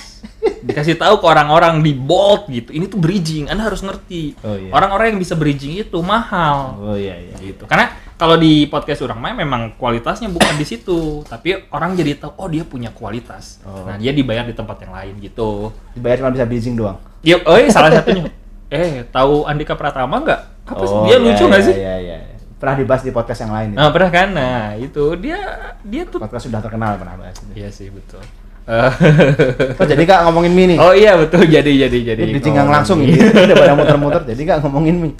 Dikasih 0.66 0.98
tahu 0.98 1.22
ke 1.22 1.26
orang-orang 1.30 1.78
di 1.78 1.94
bold 1.94 2.50
gitu. 2.50 2.74
Ini 2.74 2.90
tuh 2.90 2.98
bridging, 2.98 3.46
Anda 3.46 3.70
harus 3.70 3.86
ngerti. 3.86 4.34
Oh, 4.42 4.58
iya. 4.58 4.74
Orang-orang 4.74 5.14
yang 5.14 5.20
bisa 5.22 5.38
bridging 5.38 5.78
itu 5.78 5.98
mahal. 6.02 6.74
Oh 6.82 6.96
iya 6.98 7.14
iya. 7.14 7.34
Gitu. 7.38 7.70
Karena 7.70 7.94
kalau 8.16 8.34
di 8.34 8.66
podcast 8.66 9.04
orang 9.06 9.20
main 9.20 9.36
memang 9.36 9.76
kualitasnya 9.78 10.26
bukan 10.32 10.56
di 10.58 10.66
situ, 10.66 11.22
tapi 11.28 11.54
orang 11.70 11.94
jadi 11.94 12.18
tahu 12.18 12.32
oh 12.40 12.48
dia 12.50 12.64
punya 12.66 12.90
kualitas. 12.90 13.62
Oh. 13.62 13.86
Nah, 13.86 13.94
dia 14.00 14.10
dibayar 14.10 14.42
di 14.42 14.56
tempat 14.56 14.82
yang 14.82 14.92
lain 14.96 15.14
gitu. 15.22 15.70
Dibayar 15.94 16.24
cuma 16.24 16.34
bisa 16.34 16.48
bridging 16.48 16.74
doang. 16.74 16.98
Yuk, 17.22 17.44
oh 17.46 17.58
iya, 17.60 17.70
salah 17.70 17.90
satunya. 17.92 18.26
Eh, 18.66 19.06
tahu 19.14 19.46
Andika 19.46 19.78
Pratama 19.78 20.18
nggak? 20.26 20.40
Apa 20.66 20.82
sih? 20.82 20.96
Oh, 20.96 21.06
Dia 21.06 21.22
iya, 21.22 21.22
lucu 21.22 21.44
nggak 21.46 21.62
iya, 21.62 21.68
sih? 21.70 21.74
Iya 21.78 21.94
iya. 22.02 22.16
Pernah 22.56 22.74
dibahas 22.80 23.02
di 23.04 23.12
podcast 23.14 23.40
yang 23.46 23.52
lain. 23.54 23.68
itu. 23.70 23.78
Nah, 23.78 23.92
pernah 23.94 24.10
kan? 24.10 24.28
Nah, 24.34 24.62
itu 24.80 25.04
dia 25.20 25.38
dia 25.84 26.02
tuh 26.08 26.18
Podcast 26.18 26.48
sudah 26.50 26.58
terkenal 26.64 26.96
pernah 26.98 27.14
bahas. 27.20 27.36
itu. 27.38 27.52
Iya 27.54 27.68
sih, 27.70 27.92
betul. 27.92 28.24
Eh, 28.66 28.90
Oh 29.80 29.86
jadi 29.86 30.02
kak 30.02 30.26
ngomongin 30.26 30.52
mie 30.52 30.66
nih. 30.74 30.78
oh 30.82 30.90
iya 30.90 31.14
betul 31.14 31.46
jadi 31.46 31.86
jadi 31.86 31.98
jadi. 32.14 32.22
Bridging 32.34 32.54
yang 32.58 32.66
ngomongin 32.66 32.76
langsung 32.82 32.98
ini. 32.98 33.14
Ini 33.14 33.46
udah 33.46 33.56
pada 33.56 33.74
muter-muter. 33.78 34.22
Jadi 34.26 34.42
kak 34.42 34.58
ngomongin 34.66 34.96
mie. 34.98 35.14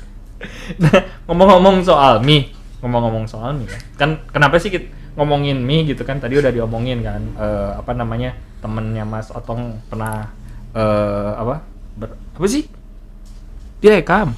Nah, 0.83 0.99
ngomong-ngomong 1.31 1.87
soal 1.87 2.19
mie, 2.27 2.51
ngomong-ngomong 2.83 3.25
soal 3.31 3.55
mie. 3.55 3.71
Kan 3.95 4.19
kenapa 4.35 4.59
sih 4.59 4.75
kita 4.75 4.91
ngomongin 5.17 5.63
mie 5.65 5.87
gitu 5.89 6.05
kan 6.05 6.21
tadi 6.21 6.37
udah 6.37 6.53
diomongin 6.53 7.01
kan 7.01 7.23
eh, 7.41 7.71
apa 7.73 7.97
namanya 7.97 8.37
temennya 8.61 9.09
Mas 9.09 9.33
Otong 9.33 9.81
pernah 9.89 10.29
eh, 10.77 11.31
apa 11.33 11.65
ber- 11.97 12.21
apa 12.37 12.45
sih 12.45 12.69
dia 13.81 13.97
rekam 13.97 14.37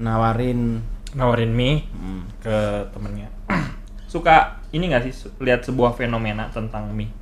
nawarin 0.00 0.80
nawarin 1.12 1.52
mie 1.52 1.84
hmm, 1.84 2.40
ke 2.40 2.56
temennya 2.96 3.28
suka 4.12 4.64
ini 4.72 4.88
nggak 4.88 5.04
sih 5.04 5.14
lihat 5.44 5.68
sebuah 5.68 5.92
fenomena 5.92 6.48
tentang 6.48 6.88
mie 6.96 7.12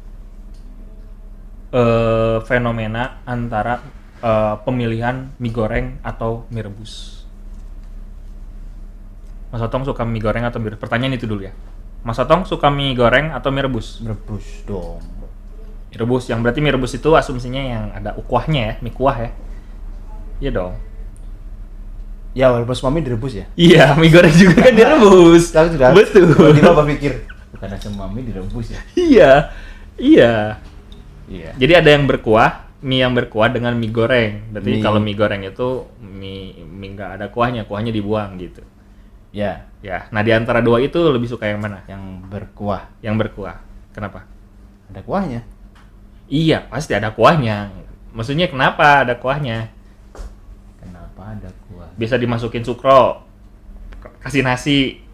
eh 1.77 2.37
fenomena 2.49 3.21
antara 3.29 3.85
eh, 4.25 4.55
pemilihan 4.65 5.29
mie 5.37 5.53
goreng 5.53 6.01
atau 6.01 6.49
mie 6.49 6.65
rebus 6.65 7.21
Mas 9.53 9.63
Otong 9.63 9.85
suka 9.87 10.03
mie 10.03 10.19
goreng 10.21 10.43
atau 10.43 10.59
mie 10.59 10.75
rebus? 10.75 10.83
Pertanyaan 10.83 11.15
itu 11.17 11.25
dulu 11.25 11.47
ya. 11.47 11.53
Mas 12.03 12.19
Otong 12.19 12.45
suka 12.45 12.67
mie 12.69 12.97
goreng 12.97 13.31
atau 13.31 13.49
mie 13.55 13.63
rebus? 13.63 14.03
merebus 14.03 14.45
dong 14.67 15.01
Mie 15.87 15.99
rebus, 16.03 16.27
yang 16.29 16.43
berarti 16.43 16.59
mie 16.61 16.75
rebus 16.75 16.93
itu 16.93 17.15
asumsinya 17.15 17.63
yang 17.63 17.85
ada 17.95 18.13
ukuahnya 18.19 18.61
ya, 18.61 18.75
mie 18.83 18.93
kuah 18.93 19.17
ya. 19.17 19.31
Iya 20.43 20.51
dong. 20.53 20.75
ya 22.37 22.53
walaupun 22.53 22.77
semua 22.77 22.93
mie 22.93 23.01
direbus 23.01 23.33
ya 23.33 23.47
Iya, 23.57 23.97
mie 23.97 24.13
goreng 24.13 24.35
juga 24.35 24.67
kan 24.69 24.75
direbus. 24.77 25.45
Tahu 25.57 25.67
sudah 25.73 25.89
Betul. 25.97 26.37
tiba-tiba 26.37 26.73
berpikir 26.77 27.13
bukan 27.57 27.69
semua 27.81 28.05
mie 28.13 28.29
direbus 28.29 28.67
ya 28.77 28.81
Iya, 28.93 29.31
iya. 29.97 30.35
Iya 31.27 31.51
Jadi 31.59 31.73
ada 31.75 31.91
yang 31.91 32.05
berkuah, 32.07 32.67
mie 32.85 33.03
yang 33.03 33.13
berkuah 33.17 33.49
dengan 33.51 33.75
mie 33.75 33.91
goreng. 33.91 34.53
Berarti 34.53 34.71
Mie- 34.79 34.85
kalau 34.85 35.01
mie 35.03 35.17
goreng 35.17 35.43
itu 35.43 35.69
mie 36.01 36.63
mie 36.63 36.91
nggak 36.95 37.11
ada 37.21 37.27
kuahnya, 37.33 37.65
kuahnya 37.67 37.91
dibuang 37.91 38.39
gitu. 38.39 38.63
ya 39.33 39.67
Ya, 39.85 40.11
nah 40.11 40.19
di 40.27 40.35
antara 40.35 40.59
dua 40.59 40.83
itu 40.83 40.99
lebih 40.99 41.31
suka 41.31 41.47
yang 41.47 41.63
mana? 41.63 41.87
yang 41.87 42.03
berkuah 42.27 42.91
Yang 43.05 43.17
berkuah. 43.23 43.57
Kenapa? 43.95 44.27
ada 44.91 45.03
kuahnya 45.03 45.47
Iya, 46.27 46.67
pasti 46.67 46.91
ada 46.91 47.15
kuahnya. 47.15 47.71
Maksudnya 48.11 48.51
kenapa 48.51 49.07
ada 49.07 49.15
kuahnya? 49.15 49.71
kenapa 50.83 51.23
ada 51.39 51.51
kuah 51.71 51.87
Bisa 51.95 52.19
dimasukin 52.19 52.67
sukro, 52.67 53.23
kasih 54.19 54.43
nasi, 54.43 55.07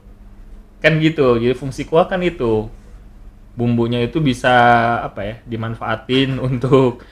kan 0.81 0.97
gitu. 0.99 1.37
Jadi 1.37 1.53
fungsi 1.53 1.85
kuah 1.85 2.09
kan 2.09 2.25
itu. 2.25 2.73
Bumbunya 3.53 4.01
itu 4.01 4.19
bisa 4.25 4.55
apa 5.05 5.21
ya? 5.23 5.35
Dimanfaatin 5.45 6.41
untuk 6.49 7.05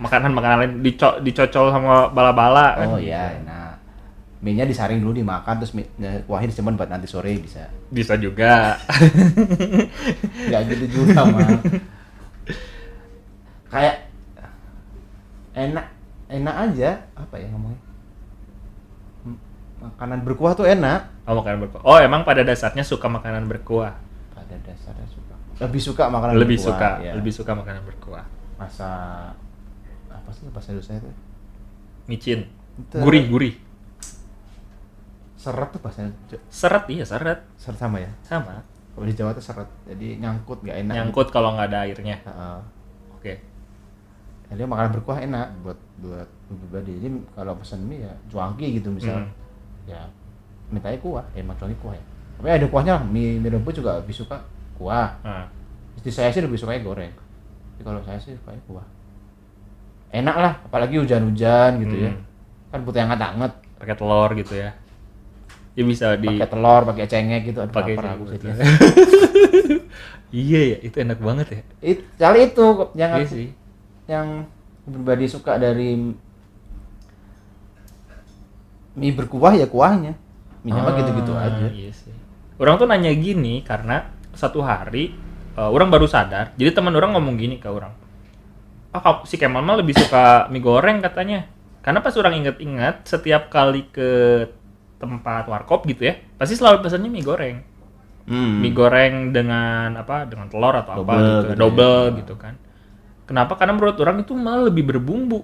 makanan-makanan 0.00 0.56
lain 0.64 0.72
dico 0.80 1.20
dicocol 1.20 1.68
sama 1.68 2.08
bala-bala 2.08 2.72
kan. 2.80 2.88
oh 2.88 2.96
iya 2.96 3.36
nah 3.44 3.76
mie 4.40 4.56
nya 4.56 4.64
disaring 4.64 4.96
dulu 4.96 5.12
dimakan 5.12 5.60
terus 5.60 5.76
kuahnya 6.24 6.48
disimpan 6.48 6.72
buat 6.72 6.88
nanti 6.88 7.04
sore 7.04 7.36
bisa 7.36 7.68
Bisa 7.92 8.16
juga. 8.16 8.80
nggak 10.48 10.60
gitu 10.72 11.04
juga 11.04 11.20
mah 11.28 11.60
kayak 13.68 14.08
enak 15.52 15.86
enak 16.32 16.54
aja 16.72 16.90
apa 17.12 17.36
ya 17.36 17.52
ngomongnya 17.52 17.80
makanan 19.80 20.24
berkuah 20.24 20.52
tuh 20.56 20.64
enak 20.68 21.08
oh, 21.24 21.40
makanan 21.40 21.58
berkuah. 21.64 21.82
Oh, 21.88 21.96
emang 21.96 22.24
pada 22.28 22.44
dasarnya 22.44 22.84
suka 22.84 23.08
makanan 23.08 23.48
berkuah. 23.48 23.96
Dasarnya 24.80 25.06
suka 25.06 25.34
lebih 25.60 25.82
suka 25.82 26.04
makanan 26.08 26.34
lebih 26.34 26.56
berkuah, 26.56 26.72
suka, 26.72 26.90
ya. 26.98 27.12
lebih 27.12 27.32
suka 27.32 27.52
makanan 27.52 27.82
berkuah. 27.84 28.24
masa 28.56 28.88
apa 30.08 30.28
sih 30.32 30.48
bahasa 30.48 30.72
Indonesia 30.72 30.96
itu 30.96 31.10
Micin. 32.08 32.40
Gurih, 32.90 33.28
gurih. 33.28 33.54
seret 35.36 35.68
tuh 35.70 35.80
bahasa 35.80 36.08
Seret 36.48 36.84
iya, 36.88 37.04
seret. 37.04 37.40
seret 37.56 37.76
sama 37.76 37.96
ya 37.96 38.10
Sama. 38.20 38.60
kalau 38.92 39.04
di 39.04 39.14
Jawa 39.14 39.32
tuh 39.32 39.40
seret 39.40 39.68
jadi 39.84 40.16
nyangkut 40.18 40.60
nggak 40.60 40.76
enak 40.80 40.94
Nyangkut 40.96 41.28
kalau 41.28 41.54
nggak 41.54 41.68
ada 41.70 41.78
airnya. 41.84 42.16
Heeh. 42.20 42.58
Oke. 43.14 43.32
jadi 44.48 44.66
makanan 44.66 44.90
berkuah 44.92 45.18
enak 45.20 45.46
buat 45.62 45.78
buat 45.98 46.28
pribadi 46.50 46.98
jadi 46.98 47.08
kalau 47.32 47.54
pesan 47.54 47.84
mie 47.84 48.02
ya 48.02 48.12
cuanki 48.28 48.76
gitu 48.76 48.90
misal 48.90 49.22
Hmm. 49.22 49.30
ya 49.86 50.02
mintanya 50.68 50.98
kuah 50.98 51.24
emang 51.32 51.54
cuanki 51.54 51.76
kuah 51.78 51.94
ya 51.94 52.04
tapi 52.36 52.48
ada 52.50 52.66
kuahnya 52.66 52.92
lah 52.98 53.04
mie, 53.04 53.36
mie 53.36 53.50
rebus 53.50 53.74
juga 53.74 53.96
lebih 53.96 54.12
suka 54.12 54.42
kuah 54.80 55.20
Nah, 55.20 55.44
istri 55.92 56.08
saya 56.10 56.32
sih 56.32 56.40
lebih 56.40 56.56
suka 56.56 56.72
goreng 56.78 57.12
tapi 57.70 57.82
kalau 57.82 58.00
saya 58.00 58.16
sih 58.16 58.32
suka 58.34 58.56
kuah 58.64 58.86
enak 60.10 60.34
lah 60.34 60.52
apalagi 60.62 60.96
hujan-hujan 60.96 61.78
gitu 61.78 61.96
ya 62.00 62.10
Hmm. 62.10 62.24
kan 62.68 62.80
butuh 62.80 62.98
yang 62.98 63.10
hangat-hangat 63.10 63.52
pakai 63.76 63.94
telur 63.94 64.30
gitu 64.32 64.54
ya. 64.54 64.70
Ya 65.72 65.82
bisa 65.82 66.14
di 66.14 66.28
pakai 66.28 66.48
telur 66.48 66.82
pakai 66.84 67.04
cengek 67.04 67.42
gitu 67.44 67.58
aduh 67.58 67.70
pakai 67.70 67.94
aku 67.94 68.24
gitu. 68.30 68.46
Iya 70.30 70.60
ya, 70.68 70.78
itu 70.80 70.96
enak 70.96 71.18
banget 71.18 71.46
ya. 71.50 71.60
It, 71.80 71.98
kali 72.14 72.46
itu 72.46 72.62
yang 72.94 73.10
Iya 73.12 73.18
aku- 73.20 73.32
sih. 73.32 73.48
yang 74.06 74.46
pribadi 74.84 75.26
suka 75.26 75.56
dari 75.56 75.98
mie 78.92 79.10
berkuah 79.10 79.54
ya 79.54 79.66
kuahnya 79.66 80.14
mie 80.60 80.70
mah 80.72 80.92
gitu-gitu 80.94 81.32
Ah, 81.32 81.46
aja 81.46 81.66
Iya 81.66 81.90
sih. 81.90 82.14
Orang 82.54 82.76
tuh 82.76 82.84
nanya 82.84 83.10
gini 83.10 83.64
karena 83.64 84.06
satu 84.34 84.62
hari 84.62 85.14
eh, 85.56 85.70
orang 85.70 85.90
baru 85.90 86.06
sadar. 86.06 86.54
Jadi 86.54 86.70
teman 86.74 86.94
orang 86.94 87.14
ngomong 87.16 87.36
gini 87.36 87.56
ke 87.58 87.68
orang. 87.70 87.92
Ah, 88.90 88.98
kau- 88.98 89.22
si 89.22 89.38
Kemal 89.38 89.62
mah 89.62 89.78
lebih 89.78 89.94
suka 89.94 90.50
mie 90.50 90.58
goreng 90.58 90.98
katanya. 90.98 91.46
Karena 91.80 92.02
pas 92.04 92.12
orang 92.18 92.42
inget-inget 92.42 93.06
setiap 93.06 93.48
kali 93.48 93.86
ke 93.88 94.10
tempat 95.00 95.48
warkop 95.48 95.88
gitu 95.88 96.04
ya, 96.12 96.20
pasti 96.36 96.52
selalu 96.58 96.84
pesannya 96.84 97.08
mie 97.08 97.24
goreng. 97.24 97.56
Hmm. 98.28 98.60
Mie 98.60 98.74
goreng 98.76 99.32
dengan 99.32 99.96
apa? 99.96 100.28
Dengan 100.28 100.50
telur 100.52 100.74
atau 100.76 100.92
apa 101.00 101.00
Double 101.00 101.16
gitu, 101.16 101.40
gitu 101.40 101.48
ya. 101.48 101.56
double 101.56 102.04
gitu 102.20 102.34
kan. 102.36 102.54
Kenapa? 103.24 103.52
Karena 103.56 103.72
menurut 103.78 103.96
orang 104.02 104.20
itu 104.20 104.32
malah 104.36 104.66
lebih 104.68 104.84
berbumbu. 104.90 105.40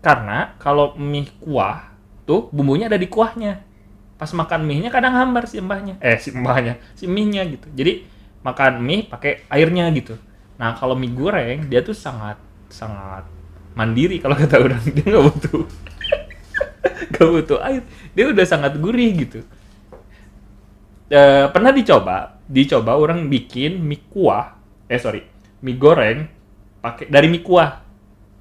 Karena 0.00 0.56
kalau 0.58 0.96
mie 0.96 1.28
kuah 1.38 1.92
tuh 2.24 2.48
bumbunya 2.50 2.88
ada 2.88 2.96
di 2.98 3.06
kuahnya. 3.06 3.67
Pas 4.18 4.30
makan 4.34 4.66
mie-nya 4.66 4.90
kadang 4.90 5.14
hambar 5.14 5.46
si 5.46 5.62
mbahnya. 5.62 5.94
Eh 6.02 6.18
si 6.18 6.34
mbahnya, 6.34 6.82
si 6.98 7.06
mie-nya 7.06 7.46
gitu. 7.46 7.70
Jadi 7.70 8.02
makan 8.42 8.82
mie 8.82 9.06
pakai 9.06 9.46
airnya 9.46 9.86
gitu. 9.94 10.18
Nah, 10.58 10.74
kalau 10.74 10.98
mie 10.98 11.14
goreng 11.14 11.70
dia 11.70 11.86
tuh 11.86 11.94
sangat 11.94 12.34
sangat 12.66 13.24
mandiri 13.78 14.18
kalau 14.18 14.34
kata 14.34 14.58
orang 14.58 14.82
dia 14.90 15.06
nggak 15.06 15.24
butuh 15.24 15.62
nggak 17.14 17.28
butuh 17.30 17.58
air. 17.62 17.82
Dia 18.12 18.24
udah 18.34 18.44
sangat 18.44 18.74
gurih 18.82 19.14
gitu. 19.14 19.40
Eh, 21.08 21.46
pernah 21.48 21.72
dicoba, 21.72 22.36
dicoba 22.44 22.92
orang 22.98 23.30
bikin 23.32 23.80
mie 23.80 24.02
kuah, 24.12 24.58
eh 24.90 25.00
sorry, 25.00 25.24
mie 25.64 25.78
goreng 25.78 26.26
pakai 26.84 27.08
dari 27.08 27.30
mie 27.30 27.40
kuah, 27.40 27.80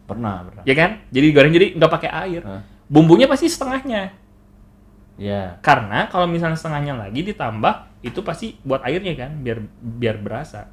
pernah 0.03 0.43
pernah 0.43 0.63
ya 0.67 0.75
kan? 0.75 1.05
Jadi 1.13 1.27
goreng 1.31 1.53
jadi 1.53 1.67
nggak 1.77 1.91
pakai 1.93 2.09
air. 2.27 2.41
Hah? 2.43 2.61
Bumbunya 2.89 3.29
pasti 3.29 3.47
setengahnya. 3.47 4.26
Ya 5.17 5.57
Karena 5.65 6.05
kalau 6.07 6.29
misalnya 6.29 6.55
setengahnya 6.55 6.93
lagi 6.93 7.25
ditambah 7.25 8.05
itu 8.05 8.21
pasti 8.21 8.55
buat 8.61 8.85
airnya 8.85 9.17
kan 9.17 9.41
biar 9.41 9.59
biar 9.81 10.17
berasa. 10.21 10.69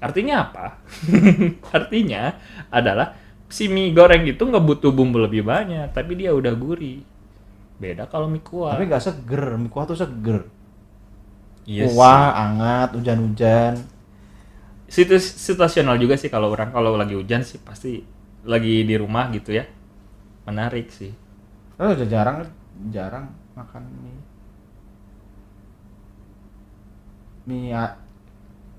Artinya 0.00 0.48
apa? 0.48 0.80
Artinya 1.76 2.38
adalah 2.72 3.12
si 3.50 3.66
mie 3.66 3.90
goreng 3.92 4.24
itu 4.24 4.40
nggak 4.40 4.64
butuh 4.64 4.94
bumbu 4.94 5.18
lebih 5.20 5.44
banyak, 5.44 5.90
tapi 5.90 6.16
dia 6.16 6.30
udah 6.32 6.54
gurih. 6.54 7.02
Beda 7.76 8.06
kalau 8.06 8.30
mie 8.30 8.40
kuah. 8.40 8.78
tapi 8.78 8.86
nggak 8.86 9.02
seger 9.02 9.58
mie 9.58 9.68
kuah 9.68 9.84
tuh 9.84 9.98
seger 9.98 10.46
Iya 11.68 11.92
kuah 11.92 12.32
hangat 12.34 12.96
hujan-hujan 12.96 13.76
Situ 14.90 15.22
situasional 15.22 16.02
juga 16.02 16.18
sih 16.18 16.26
kalau 16.26 16.50
orang 16.50 16.74
kalau 16.74 16.98
lagi 16.98 17.14
hujan 17.14 17.46
sih 17.46 17.62
pasti 17.62 18.02
lagi 18.42 18.82
di 18.82 18.94
rumah 18.98 19.30
gitu 19.30 19.54
ya. 19.54 19.62
Menarik 20.50 20.90
sih. 20.90 21.14
Terus 21.78 21.94
udah 21.94 22.08
jarang 22.10 22.36
jarang 22.90 23.39
makan 23.52 23.82
mie 24.00 24.20
mie 27.46 27.72
A- 27.72 27.96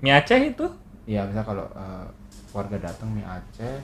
Mie 0.00 0.12
Aceh 0.12 0.38
itu 0.42 0.66
ya 1.04 1.26
misal 1.26 1.42
kalau 1.42 1.66
eh, 1.68 2.06
keluarga 2.50 2.76
datang 2.82 3.10
mie 3.10 3.22
Aceh 3.22 3.76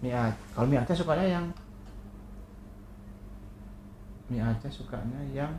mie 0.00 0.12
Aceh 0.12 0.46
kalau 0.52 0.66
mie 0.66 0.78
Aceh 0.78 0.94
sukanya 0.94 1.26
yang 1.26 1.46
mie 4.26 4.42
Aceh 4.42 4.70
sukanya 4.70 5.20
yang 5.32 5.52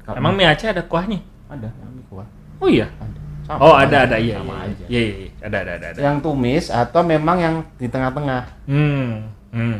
kalau 0.00 0.16
emang 0.16 0.34
mie 0.34 0.46
Aceh 0.46 0.68
ada 0.68 0.82
kuahnya? 0.82 1.20
ada 1.48 1.68
yang 1.74 1.90
mie 1.90 2.04
kuah 2.06 2.28
Oh 2.58 2.66
iya. 2.66 2.86
ada 2.98 3.18
Sama 3.44 3.58
Oh 3.62 3.72
ada 3.72 4.04
ada 4.04 4.16
iya 4.18 4.36
sama 4.36 4.54
iya. 4.54 4.66
aja 4.66 4.84
Iya 4.86 5.00
iya, 5.00 5.14
iya. 5.18 5.30
ada 5.40 5.56
ada 5.58 5.72
ada 5.74 5.86
ada. 5.88 6.00
yang 6.00 6.16
tumis 6.18 6.68
atau 6.68 7.00
memang 7.02 7.36
yang 7.38 7.54
di 7.76 7.86
tengah-tengah 7.86 8.42
Hmm. 8.66 9.32
Hmm. 9.48 9.78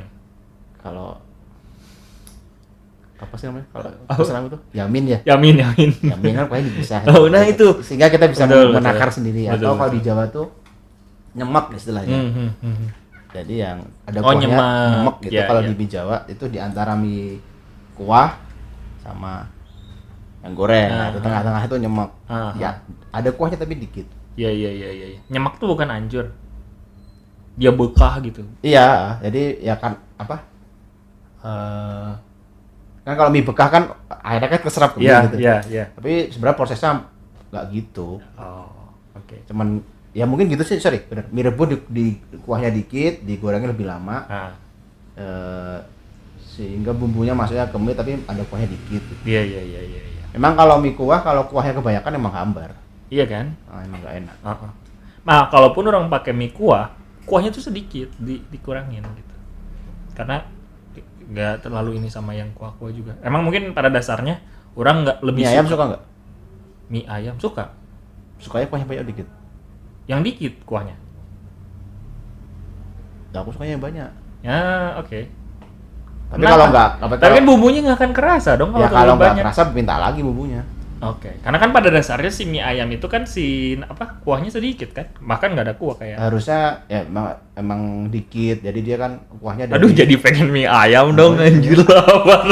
kalau 0.79 1.21
apa 3.19 3.35
sih 3.35 3.47
namanya 3.47 3.67
kalau 3.69 3.91
Oh. 4.07 4.23
Islam 4.23 4.43
itu 4.47 4.59
yamin 4.73 5.05
ya 5.05 5.19
Yamin 5.27 5.55
yamin. 5.59 5.91
yamin 6.03 6.33
kan 6.33 6.45
pokoknya 6.47 6.65
dipisah 6.67 7.01
Oh, 7.09 7.27
nah 7.27 7.43
itu. 7.43 7.83
sehingga 7.83 8.07
kita 8.07 8.27
bisa 8.27 8.47
Betul, 8.47 8.71
menakar 8.73 9.07
betul. 9.07 9.17
sendiri 9.19 9.43
Betul, 9.45 9.59
atau 9.59 9.73
kalau 9.75 9.83
betul. 9.85 9.95
di 9.95 10.01
Jawa 10.03 10.25
tuh 10.29 10.47
nyemak 11.35 11.67
istilahnya 11.73 12.15
Hmm, 12.17 12.31
hmm, 12.33 12.51
hmm. 12.61 12.89
Jadi 13.29 13.55
yang 13.57 13.79
ada 14.03 14.19
Oh, 14.19 14.25
kuahnya 14.25 14.47
nyemek. 14.47 14.65
nyemek 14.89 15.17
gitu. 15.21 15.33
Iya, 15.35 15.43
Kalau 15.45 15.61
iya. 15.61 15.69
di 15.69 15.75
mie 15.75 15.89
Jawa 15.89 16.17
itu 16.27 16.45
di 16.47 16.59
antara 16.59 16.93
mie 16.95 17.37
kuah 17.93 18.31
sama 18.99 19.45
yang 20.41 20.55
goreng. 20.55 20.89
Nah, 20.89 20.99
Ah, 20.99 21.07
itu 21.11 21.19
tengah-tengah 21.21 21.63
itu 21.63 21.77
nyemek. 21.77 22.11
Ah, 22.25 22.53
Ya, 22.55 22.71
ada 23.11 23.29
kuahnya 23.29 23.59
tapi 23.59 23.77
dikit. 23.77 24.07
Iya 24.33 24.49
iya 24.49 24.71
iya 24.71 24.89
iya. 24.89 25.19
Nyemak 25.29 25.59
tuh 25.59 25.69
bukan 25.69 25.87
anjur. 25.87 26.33
Dia 27.53 27.69
bekah 27.69 28.23
gitu. 28.23 28.47
Iya, 28.61 29.19
jadi 29.21 29.43
ya 29.61 29.75
kan 29.75 29.99
apa? 30.15 30.47
eh 31.39 32.11
kan 33.09 33.17
kalau 33.17 33.31
mie 33.33 33.41
bekah 33.41 33.69
kan 33.73 33.83
akhirnya 34.21 34.49
kan 34.53 34.61
keserap 34.61 34.91
ke 34.93 34.99
mie 35.01 35.09
Iya 35.09 35.19
gitu. 35.25 35.37
iya 35.41 35.57
iya. 35.65 35.85
Tapi 35.97 36.29
sebenarnya 36.29 36.59
prosesnya 36.61 36.91
nggak 37.49 37.65
gitu. 37.73 38.21
Oh, 38.37 38.93
oke. 39.17 39.37
Cuman 39.49 39.81
ya 40.13 40.29
mungkin 40.29 40.53
gitu 40.53 40.61
sih, 40.69 40.77
sorry, 40.77 41.01
bener. 41.09 41.25
Mie 41.33 41.49
rebus 41.49 41.73
di, 41.73 41.77
di 41.89 42.37
kuahnya 42.45 42.69
dikit, 42.69 43.25
digorengnya 43.25 43.73
lebih 43.73 43.89
lama. 43.89 44.17
Ah, 44.29 44.53
eh, 45.17 45.79
sehingga 46.45 46.93
bumbunya 46.93 47.33
masuknya 47.33 47.71
ke 47.71 47.79
mie 47.81 47.97
tapi 47.97 48.21
ada 48.29 48.43
kuahnya 48.45 48.69
dikit. 48.69 49.01
iya 49.25 49.41
iya 49.41 49.63
iya 49.65 49.81
iya 49.81 50.01
iya. 50.05 50.23
Memang 50.37 50.53
kalau 50.59 50.77
mie 50.77 50.93
kuah 50.93 51.25
kalau 51.25 51.49
kuahnya 51.49 51.73
kebanyakan 51.81 52.13
emang 52.13 52.35
hambar. 52.37 52.71
Iya 53.09 53.25
kan? 53.25 53.57
Ah, 53.73 53.81
emang 53.89 54.05
nggak 54.05 54.15
enak. 54.21 54.37
Heeh. 54.45 54.71
Nah, 55.25 55.49
kalaupun 55.49 55.89
orang 55.89 56.13
pakai 56.13 56.37
mie 56.37 56.53
kuah, 56.53 56.93
kuahnya 57.25 57.49
tuh 57.49 57.65
sedikit, 57.65 58.13
di, 58.21 58.45
dikurangin 58.53 59.01
gitu. 59.17 59.37
Karena 60.13 60.45
nggak 61.29 61.61
terlalu 61.61 62.01
ini 62.01 62.09
sama 62.09 62.33
yang 62.33 62.49
kuah-kuah 62.57 62.93
juga. 62.93 63.13
Emang 63.21 63.45
mungkin 63.45 63.77
pada 63.77 63.93
dasarnya 63.93 64.41
orang 64.75 65.05
nggak 65.05 65.19
lebih 65.21 65.45
Mie 65.45 65.53
ayam 65.53 65.67
suka 65.69 65.75
suka 65.77 65.85
nggak? 65.93 66.03
mie 66.89 67.05
ayam 67.05 67.37
suka. 67.37 67.65
Sukanya 68.41 68.67
kuahnya 68.73 68.89
banyak 68.89 69.05
dikit. 69.13 69.29
Yang 70.09 70.21
dikit 70.25 70.55
kuahnya. 70.65 70.97
Nah, 73.29 73.45
aku 73.45 73.53
sukanya 73.53 73.77
yang 73.77 73.85
banyak. 73.85 74.11
Ya, 74.41 74.59
oke. 74.97 75.21
Tapi 76.29 76.41
Kenapa? 76.41 76.53
kalau 76.57 76.67
nggak, 76.73 76.91
Tapi 77.21 77.35
kan 77.41 77.45
bumbunya 77.45 77.81
nggak 77.85 77.99
akan 78.01 78.13
kerasa 78.17 78.51
dong 78.57 78.71
kalau 78.73 78.85
ya 78.85 78.89
kalau 78.89 79.15
nggak 79.17 79.37
kerasa 79.37 79.63
minta 79.73 80.01
lagi 80.01 80.21
bumbunya. 80.25 80.65
Oke, 80.99 81.31
karena 81.47 81.59
kan 81.63 81.71
pada 81.71 81.95
dasarnya 81.95 82.27
si 82.27 82.43
mie 82.43 82.59
ayam 82.59 82.91
itu 82.91 83.07
kan 83.07 83.23
si 83.23 83.79
apa 83.79 84.19
kuahnya 84.19 84.51
sedikit 84.51 84.91
kan, 84.91 85.07
bahkan 85.23 85.55
nggak 85.55 85.67
ada 85.71 85.75
kuah 85.79 85.95
kayak. 85.95 86.19
Harusnya 86.19 86.83
ya 86.91 87.07
emang, 87.07 87.39
emang 87.55 87.81
dikit, 88.11 88.67
jadi 88.67 88.81
dia 88.83 88.97
kan 88.99 89.23
kuahnya 89.39 89.71
dari 89.71 89.79
Aduh, 89.79 89.95
jadi 89.95 90.15
pengen 90.19 90.51
mie 90.51 90.67
ayam 90.67 91.15
dong 91.15 91.39
anjir 91.39 91.79
lapar. 91.87 92.51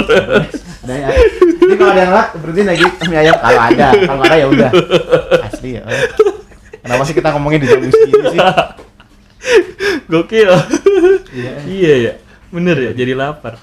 ini 1.67 1.75
kalau 1.75 1.91
ada 1.91 2.03
yang 2.07 2.15
lah 2.15 2.27
berarti 2.39 2.61
lagi 2.63 2.85
mie 3.11 3.19
ayam 3.19 3.37
kalau 3.43 3.61
ada 3.67 3.89
kalau 4.07 4.23
ada 4.23 4.37
ya 4.39 4.47
udah 4.47 4.71
asli 5.51 5.71
ya 5.75 5.83
oh. 5.83 5.91
kenapa 6.87 7.03
sih 7.03 7.15
kita 7.19 7.29
ngomongin 7.35 7.59
di 7.59 7.67
jam 7.67 7.83
sih 7.83 8.13
Gokil. 10.07 10.51
iya 11.35 11.55
iya 11.67 11.95
ya, 11.99 12.13
bener 12.51 12.79
ya, 12.79 12.93
jadi 12.95 13.15
lapar. 13.19 13.59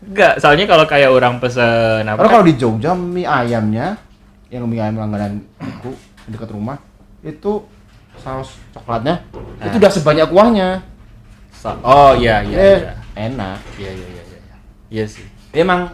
Enggak, 0.00 0.38
soalnya 0.38 0.64
kalau 0.70 0.86
kayak 0.86 1.10
orang 1.10 1.42
pesen 1.42 2.06
apa? 2.06 2.18
karena 2.18 2.30
kalau 2.30 2.46
di 2.46 2.54
Jogja 2.56 2.94
mie 2.94 3.26
ayamnya 3.26 3.98
yang 4.50 4.66
mie 4.66 4.78
ayam 4.78 4.96
langganan 4.96 5.40
aku 5.56 5.94
di 6.20 6.30
dekat 6.30 6.50
rumah 6.50 6.76
itu 7.20 7.62
saus 8.16 8.58
coklatnya 8.70 9.22
itu 9.60 9.76
udah 9.76 9.88
sebanyak 9.88 10.26
kuahnya 10.26 10.68
So- 11.52 11.76
oh 11.80 12.12
iya 12.14 12.40
iya 12.42 12.56
Eh, 12.56 12.78
iya. 12.80 12.92
enak 13.22 13.58
Iya 13.76 13.90
iya 13.92 14.06
iya 14.08 14.22
iya. 14.24 14.56
Iya 14.90 15.04
sih. 15.06 15.26
emang 15.52 15.92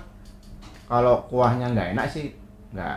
kalau 0.84 1.26
kuahnya 1.26 1.68
nggak 1.68 1.88
enak 1.92 2.06
sih 2.06 2.32
nggak 2.70 2.96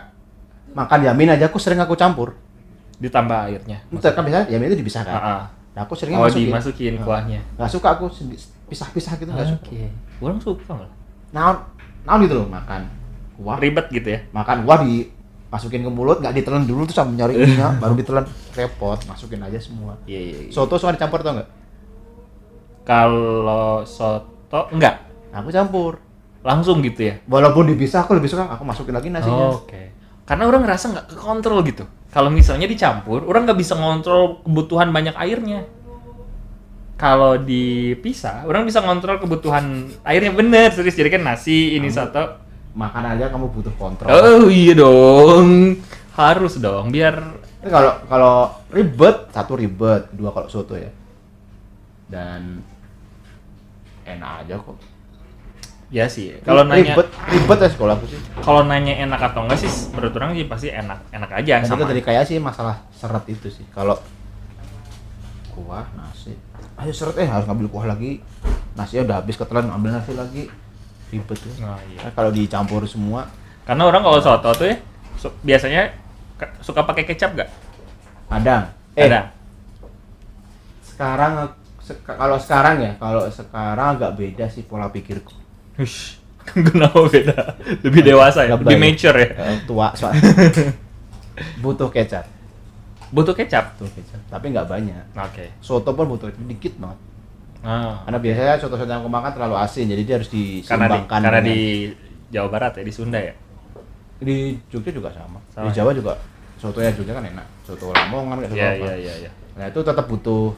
makan 0.72 1.00
yamin 1.02 1.30
aja 1.30 1.46
aku 1.46 1.56
sering 1.56 1.78
aku 1.78 1.92
campur 1.92 2.38
Ditambah 2.96 3.48
airnya. 3.48 3.80
itu 3.86 4.00
kan 4.02 4.22
biasanya 4.22 4.46
yamin 4.48 4.68
itu 4.68 4.78
dipisahkan 4.78 5.08
Ah, 5.10 5.24
ah. 5.26 5.42
nah, 5.72 5.82
aku 5.82 5.92
seringnya 5.94 6.20
Oh, 6.20 6.24
masukin 6.24 6.46
dimasukin 6.46 6.94
Ah. 6.94 7.02
kuahnya. 7.02 7.40
nggak 7.54 7.70
suka 7.70 7.88
aku 7.90 8.04
pisah-pisah 8.66 9.12
gitu 9.16 9.28
nggak 9.28 9.48
Oke. 9.50 9.56
suka 9.58 9.88
Orang 10.20 10.38
suka 10.38 10.70
malah. 10.70 10.92
naon 11.30 11.56
naon 12.04 12.20
gitu 12.22 12.34
loh 12.36 12.46
makan 12.46 12.86
kuah 13.34 13.56
Ribet 13.56 13.86
gitu 13.90 14.08
ya. 14.08 14.20
makan 14.30 14.62
kuah 14.62 14.78
dimasukin 15.50 15.82
ke 15.82 15.90
mulut 15.90 16.22
nggak 16.22 16.30
ditelan 16.32 16.62
dulu 16.62 16.86
tuh 16.86 16.94
sampai 16.94 17.18
nyari 17.18 17.34
ininya 17.36 17.74
baru 17.82 17.98
ditelan 17.98 18.22
repot 18.54 18.94
masukin 19.04 19.42
aja 19.42 19.58
semua 19.58 19.98
Iya 20.06 20.20
iya. 20.22 20.38
iya. 20.46 20.50
soto 20.50 20.78
suka 20.78 20.94
dicampur 20.94 21.20
tau 21.20 21.34
nggak 21.34 21.50
Kalau 22.80 23.82
soto 23.82 24.70
enggak, 24.70 24.94
aku 25.30 25.50
campur 25.50 25.98
langsung 26.40 26.80
gitu 26.80 27.04
ya. 27.04 27.14
walaupun 27.26 27.68
dipisah 27.68 28.02
aku 28.02 28.16
lebih 28.16 28.26
suka 28.26 28.48
aku 28.48 28.62
masukin 28.62 28.94
lagi 28.94 29.10
nasinya 29.10 29.52
Oke. 29.52 29.92
Karena 30.22 30.46
orang 30.46 30.62
ngerasa 30.62 30.84
nggak 30.88 31.06
kekontrol 31.10 31.58
gitu. 31.66 31.82
Kalau 32.08 32.30
misalnya 32.30 32.64
dicampur, 32.64 33.26
orang 33.26 33.44
nggak 33.44 33.58
bisa 33.58 33.74
ngontrol 33.74 34.46
kebutuhan 34.46 34.94
banyak 34.94 35.10
airnya. 35.12 35.66
Kalau 36.94 37.34
dipisah, 37.34 38.46
orang 38.46 38.62
bisa 38.62 38.78
ngontrol 38.78 39.18
kebutuhan 39.18 39.90
airnya 40.02 40.30
bener. 40.30 40.70
Serius 40.70 40.94
jadi 40.94 41.10
kan 41.10 41.26
nasi 41.26 41.74
ini 41.74 41.90
soto. 41.90 42.38
Makan 42.74 43.04
aja 43.16 43.30
kamu 43.30 43.50
butuh 43.50 43.74
kontrol. 43.74 44.10
Oh 44.10 44.46
iya 44.46 44.78
dong, 44.78 45.78
harus 46.14 46.54
dong 46.62 46.94
biar 46.94 47.18
kalau 47.60 47.92
kalau 48.06 48.34
ribet 48.72 49.28
satu 49.34 49.58
ribet 49.58 50.08
dua 50.14 50.30
kalau 50.30 50.48
soto 50.48 50.78
ya. 50.78 50.90
Dan 52.10 52.62
enak 54.06 54.46
aja 54.46 54.54
kok. 54.58 54.78
Ya 55.90 56.06
sih. 56.06 56.38
Kalau 56.46 56.62
nanya 56.62 56.94
ribet 56.94 57.08
ribet 57.34 57.58
ya 57.58 57.68
sekolah 57.74 57.94
aku 57.98 58.06
sih. 58.06 58.20
Kalau 58.40 58.62
nanya 58.62 58.94
enak 59.02 59.20
atau 59.20 59.44
enggak 59.44 59.60
sih 59.66 59.70
menurut 59.90 60.14
orang 60.16 60.38
sih 60.38 60.46
pasti 60.46 60.68
enak 60.70 60.98
enak 61.10 61.30
aja 61.34 61.52
itu 61.60 61.74
sama. 61.74 61.90
dari 61.90 62.02
kayak 62.02 62.24
sih 62.30 62.38
masalah 62.38 62.86
seret 62.94 63.26
itu 63.26 63.50
sih. 63.50 63.66
Kalau 63.74 63.98
kuah 65.50 65.90
nasi. 65.98 66.38
Ayo 66.78 66.94
seret 66.94 67.18
eh 67.18 67.28
harus 67.28 67.44
ngambil 67.50 67.66
kuah 67.68 67.90
lagi. 67.90 68.22
Nasinya 68.78 69.02
udah 69.10 69.16
habis 69.18 69.34
ketelan 69.34 69.66
ngambil 69.68 69.90
nasi 69.98 70.14
lagi 70.14 70.46
ribet 71.10 71.36
tuh 71.36 71.50
Oh, 71.60 71.78
iya. 71.84 71.98
Nah, 72.00 72.12
kalau 72.12 72.30
dicampur 72.30 72.82
semua. 72.84 73.26
Karena 73.62 73.84
orang 73.84 74.00
kalau 74.00 74.18
soto 74.18 74.50
tuh 74.52 74.66
ya 74.66 74.76
su- 75.14 75.36
biasanya 75.40 75.92
suka 76.58 76.82
pakai 76.82 77.04
kecap 77.04 77.36
gak 77.36 77.50
kadang 78.26 78.64
eh 78.94 79.04
ada 79.04 79.28
sekarang 80.80 81.50
sek- 81.78 82.06
kalau 82.06 82.36
sekarang 82.36 82.76
ya 82.78 82.92
kalau 82.96 83.26
sekarang 83.26 83.98
agak 83.98 84.12
beda 84.14 84.46
sih 84.46 84.62
pola 84.62 84.88
pikirku. 84.88 85.34
Hush. 85.76 86.16
kenapa 86.66 87.04
beda? 87.04 87.36
Lebih 87.84 88.02
dewasa 88.02 88.42
ya? 88.42 88.56
Lebih 88.56 88.76
mature 88.76 89.18
ya? 89.18 89.28
Eh, 89.36 89.58
tua 89.64 89.92
soalnya 89.92 90.24
butuh 91.62 91.88
kecap. 91.88 92.24
Butuh 93.10 93.34
kecap? 93.34 93.76
Butuh 93.76 93.92
kecap 93.92 94.20
tapi 94.26 94.50
nggak 94.50 94.66
banyak. 94.66 95.04
Oke. 95.12 95.52
Soto 95.60 95.92
pun 95.92 96.08
butuh 96.08 96.30
dikit 96.40 96.78
banget 96.78 96.98
Ah. 97.60 98.00
karena 98.08 98.18
biasanya 98.18 98.54
soto-soto 98.56 98.88
yang 98.88 99.04
aku 99.04 99.12
makan 99.12 99.30
terlalu 99.36 99.56
asin 99.60 99.84
jadi 99.84 100.02
dia 100.02 100.14
harus 100.16 100.28
karena 100.64 100.86
di, 100.88 100.98
karena 101.04 101.38
di 101.44 101.58
Jawa 102.32 102.48
Barat 102.48 102.72
ya 102.80 102.84
di 102.84 102.92
Sunda 102.94 103.20
ya 103.20 103.34
di 104.20 104.56
Jogja 104.68 104.92
juga 104.92 105.08
sama. 105.12 105.40
Sama 105.52 105.68
di 105.68 105.72
ya? 105.72 105.84
Jawa 105.84 105.90
juga 105.92 106.12
sotonya 106.56 106.92
Jogja 106.92 107.12
kan 107.16 107.24
enak. 107.24 107.46
Soto 107.64 107.88
Lamongan 107.88 108.36
kayak 108.40 108.50
soto 108.52 108.60
iya 108.60 108.68
apa. 108.72 108.84
iya 108.84 108.94
iya 108.96 109.14
iya 109.26 109.30
Nah, 109.60 109.68
itu 109.68 109.80
tetap 109.80 110.06
butuh 110.08 110.56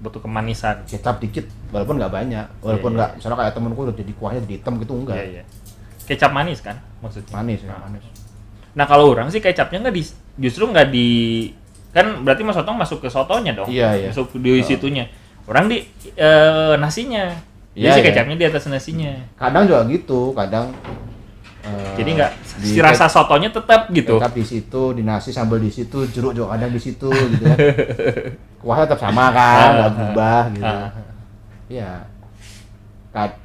butuh 0.00 0.20
kemanisan 0.20 0.84
kecap 0.84 1.16
dikit 1.16 1.48
walaupun 1.72 1.96
nggak 1.96 2.12
banyak. 2.12 2.46
Walaupun 2.60 2.92
Iya, 2.92 2.96
nggak 3.00 3.08
iya. 3.08 3.16
misalnya 3.16 3.36
kayak 3.40 3.52
temenku 3.56 3.80
udah 3.80 3.96
jadi 3.96 4.12
kuahnya 4.12 4.40
jadi 4.44 4.54
hitam 4.60 4.74
gitu 4.80 4.92
enggak. 5.00 5.16
iya 5.16 5.26
iya 5.40 5.42
kecap 6.04 6.30
manis 6.36 6.60
kan 6.60 6.76
maksudnya 7.00 7.32
Manis 7.32 7.64
ya, 7.64 7.72
Nah. 7.72 7.80
manis. 7.88 8.04
Nah 8.76 8.84
kalau 8.84 9.08
orang 9.08 9.32
sih 9.32 9.40
kecapnya 9.40 9.88
nggak 9.88 9.96
di 9.96 10.02
justru 10.36 10.68
nggak 10.68 10.88
di 10.92 11.08
kan 11.94 12.20
berarti 12.20 12.42
mas 12.44 12.52
soto 12.52 12.68
masuk 12.74 12.98
ke 13.00 13.08
sotonya 13.08 13.56
dong. 13.56 13.68
Iya, 13.72 13.88
iya. 13.96 14.08
Masuk 14.12 14.36
di 14.36 14.60
situnya. 14.60 15.08
Orang 15.44 15.68
di 15.68 15.84
eh, 16.16 16.74
nasinya. 16.80 17.34
Jadi 17.74 17.90
si 17.90 18.00
iya. 18.00 18.06
kecapnya 18.06 18.36
di 18.38 18.46
atas 18.46 18.64
nasinya. 18.70 19.12
Kadang 19.34 19.66
juga 19.66 19.82
gitu, 19.90 20.30
kadang 20.30 20.70
eh, 21.66 21.94
Jadi 21.98 22.10
nggak 22.14 22.32
si 22.62 22.78
rasa 22.78 23.10
sotonya 23.10 23.50
tetap 23.50 23.90
gitu. 23.90 24.22
kecap 24.22 24.32
di 24.32 24.44
situ, 24.46 24.82
di 24.94 25.02
nasi 25.02 25.34
sambal 25.34 25.58
di 25.58 25.74
situ, 25.74 26.06
jeruk 26.06 26.38
juga 26.38 26.54
kadang 26.54 26.70
di 26.70 26.80
situ 26.80 27.10
gitu 27.10 27.42
kan. 27.44 27.58
Kuahnya 28.62 28.84
tetap 28.86 29.00
sama 29.10 29.34
kan, 29.34 29.68
nggak 29.74 29.90
berubah 29.92 30.42
gitu. 30.54 30.64
Ah. 30.64 30.90
Iya. 31.66 31.92
Kad- 33.10 33.42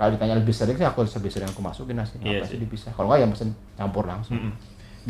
kalau 0.00 0.16
ditanya 0.16 0.40
lebih 0.40 0.56
sering 0.56 0.80
sih 0.80 0.86
aku 0.88 1.04
lebih 1.04 1.28
sering 1.28 1.48
aku 1.52 1.60
masukin 1.60 2.00
nasi. 2.00 2.16
Iya 2.24 2.40
Apa 2.40 2.48
sih. 2.48 2.56
dipisah? 2.56 2.96
Kalau 2.96 3.12
nggak 3.12 3.20
ya 3.20 3.26
pesen 3.28 3.52
campur 3.76 4.08
langsung. 4.08 4.40
Mm-mm. 4.40 4.52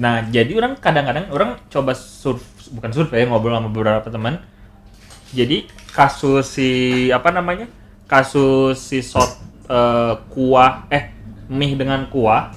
Nah 0.02 0.26
jadi 0.26 0.50
orang 0.58 0.74
kadang-kadang 0.82 1.30
orang 1.30 1.62
coba 1.70 1.94
surf 1.94 2.42
bukan 2.74 2.90
survei 2.90 3.22
ngobrol 3.22 3.54
sama 3.54 3.70
beberapa 3.70 4.10
teman. 4.10 4.42
Jadi 5.30 5.70
kasus 5.94 6.58
si 6.58 6.70
apa 7.14 7.30
namanya? 7.30 7.70
Kasus 8.10 8.78
si 8.82 8.98
sot 9.02 9.38
eh, 9.70 10.14
kuah 10.34 10.90
eh 10.90 11.14
mie 11.50 11.78
dengan 11.78 12.06
kuah 12.10 12.50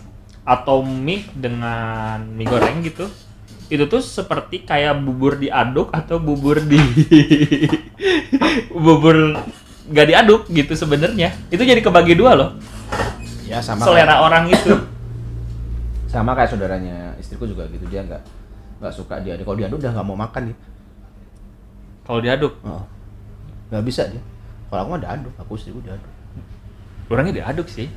atau 0.44 0.82
mie 0.82 1.26
dengan 1.34 2.22
mie 2.26 2.50
goreng 2.50 2.84
gitu 2.84 3.08
itu 3.72 3.90
tuh 3.90 4.04
seperti 4.04 4.68
kayak 4.68 5.02
bubur 5.02 5.40
diaduk 5.40 5.90
atau 5.90 6.22
bubur 6.22 6.62
di 6.62 6.78
bubur 8.86 9.40
nggak 9.90 10.08
diaduk 10.10 10.42
gitu 10.52 10.74
sebenarnya. 10.78 11.34
Itu 11.50 11.66
jadi 11.66 11.82
kebagi 11.82 12.14
dua 12.14 12.38
loh. 12.38 12.50
Ya 13.50 13.66
sama 13.66 13.82
selera 13.82 14.22
orang 14.22 14.52
itu. 14.52 14.78
Sama 16.06 16.38
kayak 16.38 16.54
saudaranya 16.54 17.18
istriku 17.18 17.50
juga 17.50 17.66
gitu. 17.72 17.88
Dia 17.90 18.06
nggak 18.06 18.22
nggak 18.84 18.94
suka 18.94 19.18
dia. 19.26 19.40
Kalau 19.42 19.58
diaduk 19.58 19.82
udah 19.82 19.92
nggak 19.96 20.06
mau 20.06 20.18
makan 20.22 20.54
dia 20.54 20.58
kalau 22.04 22.20
diaduk 22.20 22.54
oh. 22.64 22.84
nggak 23.72 23.84
bisa 23.84 24.08
dia 24.08 24.22
kalau 24.70 24.80
aku 24.86 24.90
mah 24.96 25.02
diaduk 25.02 25.34
aku 25.40 25.54
sih 25.56 25.72
diaduk 25.72 26.14
Orangnya 27.12 27.44
diaduk 27.44 27.68
sih. 27.68 27.88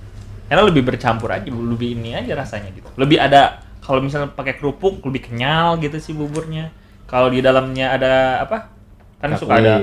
Karena 0.46 0.62
lebih 0.62 0.86
bercampur 0.86 1.26
aja, 1.30 1.46
lebih 1.50 1.98
ini 1.98 2.14
aja 2.14 2.38
rasanya 2.38 2.70
gitu. 2.70 2.86
Lebih 2.94 3.18
ada 3.18 3.62
kalau 3.82 4.02
misalnya 4.02 4.30
pakai 4.34 4.58
kerupuk 4.58 5.02
lebih 5.02 5.30
kenyal 5.30 5.78
gitu 5.82 5.98
sih 5.98 6.14
buburnya. 6.14 6.70
Kalau 7.06 7.30
di 7.30 7.42
dalamnya 7.42 7.94
ada 7.94 8.42
apa? 8.42 8.70
Kan 9.18 9.34
Cakwe. 9.34 9.40
suka 9.42 9.54
ada 9.58 9.74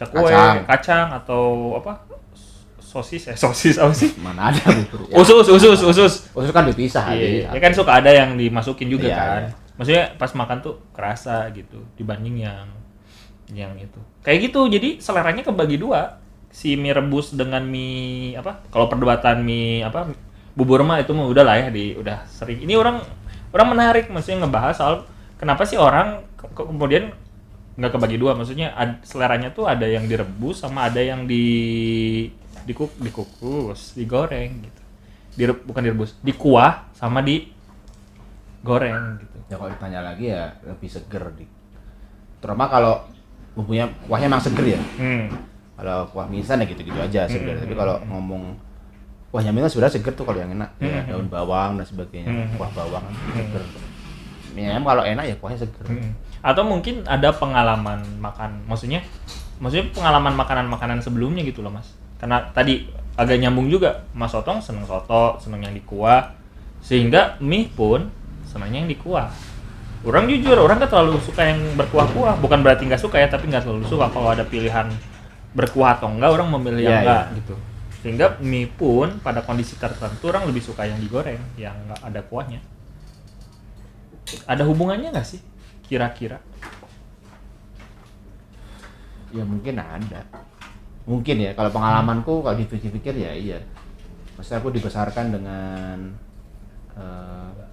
cakwe, 0.00 0.20
Kacang. 0.32 0.56
kacang. 0.64 1.06
atau 1.12 1.42
apa? 1.76 1.92
Sosis 2.80 3.30
eh 3.30 3.36
sosis 3.38 3.78
apa 3.78 3.94
sih? 3.94 4.18
mana 4.18 4.50
ada 4.50 4.60
bubur 4.74 5.06
ya. 5.06 5.14
Usus, 5.22 5.46
usus, 5.46 5.78
usus. 5.78 6.12
usus 6.34 6.50
kan 6.50 6.66
dipisah 6.66 7.14
Iya, 7.14 7.46
ya 7.54 7.58
kan 7.62 7.70
suka 7.70 8.02
ada 8.02 8.10
yang 8.10 8.34
dimasukin 8.34 8.90
juga 8.90 9.06
Iya, 9.06 9.14
kan. 9.14 9.42
iya. 9.46 9.50
Maksudnya 9.78 10.04
pas 10.18 10.32
makan 10.34 10.58
tuh 10.58 10.74
kerasa 10.90 11.46
gitu 11.54 11.78
dibanding 11.94 12.42
yang 12.42 12.66
yang 13.52 13.74
itu. 13.76 14.00
Kayak 14.22 14.50
gitu. 14.50 14.60
Jadi 14.70 14.88
seleranya 15.02 15.42
kebagi 15.46 15.76
dua. 15.80 16.18
Si 16.50 16.74
mie 16.74 16.90
rebus 16.90 17.30
dengan 17.34 17.62
mie 17.62 18.34
apa? 18.34 18.62
Kalau 18.74 18.90
perdebatan 18.90 19.42
mie 19.42 19.86
apa? 19.86 20.10
Bubur 20.54 20.82
mah 20.82 20.98
itu 20.98 21.14
udah 21.14 21.44
lah 21.46 21.56
ya 21.56 21.68
di 21.70 21.94
udah 21.94 22.26
sering. 22.26 22.62
Ini 22.66 22.74
orang 22.74 23.00
orang 23.54 23.68
menarik 23.74 24.06
maksudnya 24.10 24.46
ngebahas 24.46 24.74
soal 24.78 24.94
kenapa 25.38 25.62
sih 25.66 25.78
orang 25.78 26.22
ke- 26.38 26.50
ke- 26.54 26.66
kemudian 26.66 27.14
nggak 27.80 27.96
kebagi 27.96 28.18
dua 28.20 28.36
maksudnya 28.36 28.74
ad- 28.76 29.00
seleranya 29.06 29.50
tuh 29.54 29.64
ada 29.66 29.86
yang 29.88 30.04
direbus 30.06 30.62
sama 30.62 30.90
ada 30.90 31.00
yang 31.00 31.24
di 31.24 31.46
dikuk 32.68 32.92
dikukus 33.00 33.96
digoreng 33.96 34.62
gitu 34.62 34.82
Dire- 35.34 35.62
bukan 35.64 35.80
direbus 35.82 36.18
dikuah 36.20 36.92
sama 36.92 37.24
di 37.24 37.48
goreng 38.60 39.16
gitu 39.24 39.36
ya 39.48 39.56
kalau 39.56 39.70
ditanya 39.72 40.00
lagi 40.04 40.28
ya 40.28 40.52
lebih 40.68 40.88
seger 40.92 41.24
di 41.32 41.46
terutama 42.44 42.68
kalau 42.68 42.94
bumbunya 43.52 43.84
kuahnya 44.06 44.26
emang 44.26 44.40
seger 44.40 44.66
ya 44.68 44.80
hmm. 44.96 45.24
kalau 45.74 46.06
kuah 46.08 46.26
mie 46.26 46.40
instan 46.40 46.62
ya 46.62 46.66
gitu-gitu 46.66 46.96
aja 46.96 47.26
seger 47.26 47.56
Hmm. 47.56 47.62
tapi 47.62 47.74
kalau 47.74 47.96
ngomong 48.06 48.42
kuahnya 49.30 49.50
mie 49.50 49.62
kan 49.62 49.70
sebenarnya 49.70 49.94
seger 49.98 50.12
tuh 50.14 50.24
kalau 50.24 50.38
yang 50.38 50.52
enak 50.52 50.70
ya 50.78 51.02
Hmm. 51.02 51.08
daun 51.08 51.26
bawang 51.26 51.70
dan 51.76 51.86
sebagainya 51.86 52.30
Hmm. 52.30 52.48
kuah 52.54 52.70
bawang 52.72 53.02
kan 53.02 53.14
seger 53.34 53.62
mie 54.50 54.70
kalau 54.76 55.02
enak 55.02 55.24
ya 55.26 55.34
kuahnya 55.36 55.58
seger 55.60 55.86
Hmm. 55.86 56.12
atau 56.40 56.62
mungkin 56.64 57.02
ada 57.04 57.30
pengalaman 57.30 58.00
makan 58.18 58.64
maksudnya 58.64 59.02
maksudnya 59.60 59.92
pengalaman 59.92 60.32
makanan-makanan 60.34 61.04
sebelumnya 61.04 61.44
gitu 61.44 61.60
loh 61.60 61.68
mas 61.68 61.92
karena 62.16 62.40
tadi 62.52 62.88
agak 63.18 63.36
nyambung 63.36 63.68
juga 63.68 64.06
mas 64.16 64.32
Otong 64.32 64.62
seneng 64.62 64.88
soto 64.88 65.36
seneng 65.36 65.68
yang 65.68 65.74
dikuah 65.76 66.32
sehingga 66.80 67.36
mie 67.38 67.68
pun 67.68 68.08
senangnya 68.48 68.82
yang 68.82 68.90
dikuah 68.90 69.28
orang 70.00 70.24
jujur 70.32 70.56
orang 70.56 70.80
kan 70.80 70.88
terlalu 70.88 71.20
suka 71.20 71.42
yang 71.44 71.60
berkuah-kuah. 71.76 72.40
Bukan 72.40 72.64
berarti 72.64 72.88
nggak 72.88 73.02
suka 73.02 73.20
ya 73.20 73.28
tapi 73.28 73.52
nggak 73.52 73.68
terlalu 73.68 73.84
suka 73.84 74.08
kalau 74.08 74.32
ada 74.32 74.44
pilihan 74.48 74.88
berkuah 75.52 75.98
atau 75.98 76.08
enggak 76.08 76.30
orang 76.30 76.48
memilih 76.56 76.88
yang 76.88 77.02
enggak 77.04 77.24
iya. 77.28 77.36
gitu. 77.42 77.54
Sehingga 78.00 78.26
mie 78.40 78.70
pun 78.70 79.20
pada 79.20 79.44
kondisi 79.44 79.76
tertentu 79.76 80.32
orang 80.32 80.48
lebih 80.48 80.64
suka 80.64 80.88
yang 80.88 80.96
digoreng 80.96 81.40
yang 81.60 81.76
nggak 81.84 82.00
ada 82.00 82.20
kuahnya. 82.24 82.60
Ada 84.48 84.62
hubungannya 84.64 85.12
nggak 85.12 85.26
sih 85.26 85.40
kira-kira? 85.84 86.40
Ya 89.30 89.44
mungkin 89.44 89.76
ada. 89.76 90.24
Mungkin 91.04 91.36
ya 91.44 91.52
kalau 91.52 91.68
pengalamanku 91.74 92.40
kalau 92.40 92.56
dipikir-pikir 92.56 93.20
ya 93.20 93.32
iya. 93.36 93.58
Maksudnya 94.38 94.64
aku 94.64 94.70
dibesarkan 94.72 95.26
dengan 95.36 95.96
eh, 96.96 97.69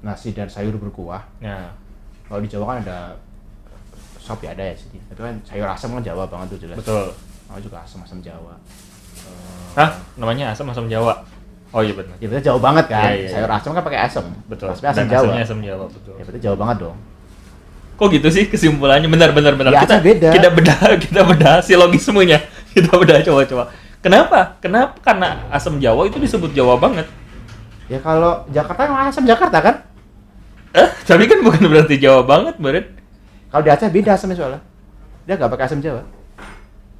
nasi 0.00 0.32
dan 0.32 0.48
sayur 0.48 0.76
berkuah. 0.76 1.22
Nah 1.40 1.72
kalau 2.30 2.40
di 2.40 2.48
Jawa 2.48 2.64
kan 2.74 2.76
ada 2.86 2.98
sop 4.20 4.38
ya 4.44 4.52
ada 4.54 4.62
ya 4.62 4.74
sih 4.76 5.00
tapi 5.10 5.20
kan 5.26 5.34
sayur 5.42 5.66
asam 5.66 5.96
kan 5.96 6.02
Jawa 6.04 6.24
banget 6.28 6.56
tuh 6.56 6.68
jelas. 6.68 6.76
Betul. 6.78 7.10
Aku 7.50 7.58
juga 7.66 7.82
asam-asam 7.82 8.22
Jawa. 8.22 8.54
Eh, 9.26 9.74
Hah? 9.74 9.90
namanya 10.14 10.54
asam 10.54 10.70
asam 10.70 10.86
Jawa? 10.86 11.18
Oh 11.70 11.82
iya 11.82 11.94
benar. 11.94 12.14
Ya 12.22 12.26
berarti 12.30 12.46
jauh 12.46 12.62
banget 12.62 12.86
kan? 12.90 13.10
Iya, 13.10 13.26
iya, 13.26 13.28
sayur 13.30 13.50
iya. 13.50 13.58
asam 13.58 13.70
kan 13.74 13.82
pakai 13.82 14.00
asam. 14.06 14.24
Betul. 14.46 14.70
Maksudnya 14.70 14.90
asam 14.94 15.04
Dan 15.06 15.10
Jawa. 15.10 15.22
asamnya 15.26 15.44
asam 15.46 15.58
Jawa 15.62 15.84
betul. 15.90 16.14
Ya 16.14 16.22
berarti 16.26 16.40
jauh 16.42 16.58
banget 16.58 16.76
dong. 16.86 16.96
Kok 17.98 18.08
gitu 18.16 18.28
sih 18.32 18.44
kesimpulannya? 18.48 19.08
Benar 19.10 19.30
benar 19.36 19.52
benar. 19.58 19.70
Ya, 19.74 19.82
kita 19.82 19.98
beda. 20.00 20.30
kita 20.32 20.48
bedah 20.54 20.80
kita 21.04 21.20
bedah 21.26 21.56
si 21.60 21.74
logismenya 21.74 22.38
kita 22.74 22.90
bedah 22.94 23.18
coba 23.26 23.40
coba. 23.44 23.64
Kenapa? 24.00 24.56
Kenapa? 24.64 24.96
Karena 25.04 25.44
asam 25.52 25.76
Jawa 25.76 26.08
itu 26.08 26.16
disebut 26.16 26.54
Jawa 26.56 26.80
banget. 26.80 27.04
Ya 27.90 27.98
kalau 27.98 28.46
Jakarta 28.54 28.86
emang 28.86 29.10
asam 29.10 29.26
Jakarta 29.26 29.58
kan 29.58 29.74
eh 30.70 30.88
tapi 31.02 31.26
kan 31.26 31.38
bukan 31.42 31.66
berarti 31.66 31.98
Jawa 31.98 32.22
banget 32.22 32.54
Baret 32.56 32.86
kalau 33.50 33.62
di 33.66 33.70
Aceh 33.70 33.90
beda 33.90 34.14
asamnya 34.14 34.38
soalnya. 34.38 34.60
Dia 35.26 35.34
nggak 35.34 35.50
pakai 35.50 35.66
asam 35.66 35.82
Jawa. 35.82 36.06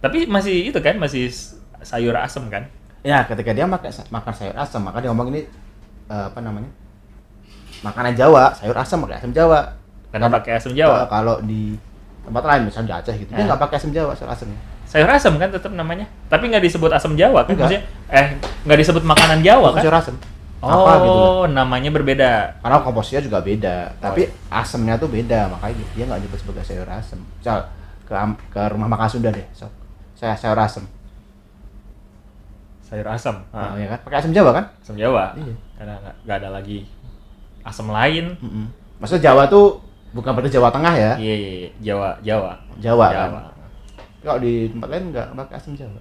Tapi 0.03 0.27
masih 0.27 0.67
itu 0.67 0.79
kan 0.83 0.99
masih 0.99 1.31
sayur 1.81 2.11
asam 2.15 2.51
kan? 2.51 2.67
Ya 3.01 3.23
ketika 3.23 3.55
dia 3.55 3.65
makan 3.65 3.87
makan 4.11 4.33
sayur 4.35 4.57
asam 4.59 4.83
maka 4.83 4.99
dia 4.99 5.09
ngomong 5.09 5.31
ini 5.31 5.47
eh, 6.07 6.25
apa 6.27 6.43
namanya 6.43 6.67
makanan 7.81 8.13
Jawa 8.13 8.51
sayur 8.53 8.75
asam 8.75 9.07
pakai 9.07 9.17
asam 9.19 9.31
Jawa. 9.31 9.79
Karena 10.11 10.27
pakai 10.27 10.59
asam 10.59 10.75
Eh, 10.75 10.83
Jawa 10.83 11.07
kalau 11.07 11.39
di 11.41 11.79
tempat 12.21 12.43
lain 12.45 12.63
misalnya 12.67 12.89
di 12.89 12.95
Aceh 12.99 13.15
gitu 13.17 13.31
dia 13.31 13.41
Eh. 13.41 13.47
nggak 13.47 13.61
pakai 13.61 13.77
asam 13.79 13.91
Jawa 13.95 14.11
sayur 14.13 14.31
asamnya. 14.31 14.59
Sayur 14.91 15.07
asam 15.07 15.39
kan 15.39 15.49
tetap 15.49 15.71
namanya. 15.71 16.11
Tapi 16.27 16.51
nggak 16.51 16.67
disebut 16.67 16.91
asam 16.91 17.15
Jawa 17.15 17.47
kan 17.47 17.55
Enggak. 17.55 17.71
maksudnya? 17.71 17.83
Eh 18.11 18.27
nggak 18.67 18.79
disebut 18.83 19.03
makanan 19.07 19.39
Jawa 19.41 19.71
Bukan 19.71 19.75
kan? 19.79 19.83
sayur 19.87 19.97
asam 19.97 20.15
oh 20.61 20.69
apa 20.69 20.93
gitu 21.01 21.09
loh. 21.11 21.45
namanya 21.49 21.91
berbeda. 21.91 22.33
Karena 22.61 22.85
komposisinya 22.85 23.23
juga 23.25 23.39
beda 23.41 23.77
Oh, 23.97 24.01
tapi 24.01 24.29
iya. 24.29 24.33
asamnya 24.53 24.95
tuh 25.01 25.09
beda 25.09 25.49
makanya 25.49 25.85
dia 25.97 26.05
nggak 26.05 26.21
disebut 26.25 26.39
sebagai 26.45 26.65
sayur 26.69 26.89
asam 26.89 27.21
misal 27.41 27.59
ke 28.05 28.13
ke 28.53 28.61
rumah 28.69 28.89
makan 28.91 29.09
Sunda 29.09 29.31
deh 29.33 29.47
so, 29.57 29.65
saya 30.13 30.37
sayur 30.37 30.59
asam 30.61 30.85
sayur 32.85 33.07
Nah, 33.07 33.39
Ah, 33.55 33.79
ya 33.79 33.87
kan? 33.87 33.99
Pakai 34.03 34.19
asam 34.19 34.35
Jawa 34.35 34.51
kan? 34.51 34.65
Asam 34.83 34.97
Jawa. 34.99 35.25
Iya. 35.39 35.55
karena 35.79 35.95
nggak 36.27 36.37
ada 36.43 36.49
lagi 36.51 36.79
asam 37.63 37.89
lain. 37.89 38.35
Mm-mm. 38.43 38.67
maksudnya 38.99 39.31
Jawa 39.33 39.47
tuh 39.49 39.79
bukan 40.13 40.35
berarti 40.35 40.53
Jawa 40.59 40.69
Tengah 40.75 40.95
ya? 40.99 41.13
Iya 41.17 41.35
iya 41.39 41.51
iya. 41.55 41.71
Jawa 41.81 42.09
Jawa. 42.21 42.53
Jawa, 42.83 43.07
kan? 43.09 43.31
Jawa 43.31 43.41
kalau 44.21 44.37
di 44.45 44.69
tempat 44.69 44.89
lain 44.93 45.05
nggak 45.15 45.27
pakai 45.33 45.55
asam 45.57 45.73
Jawa. 45.79 46.01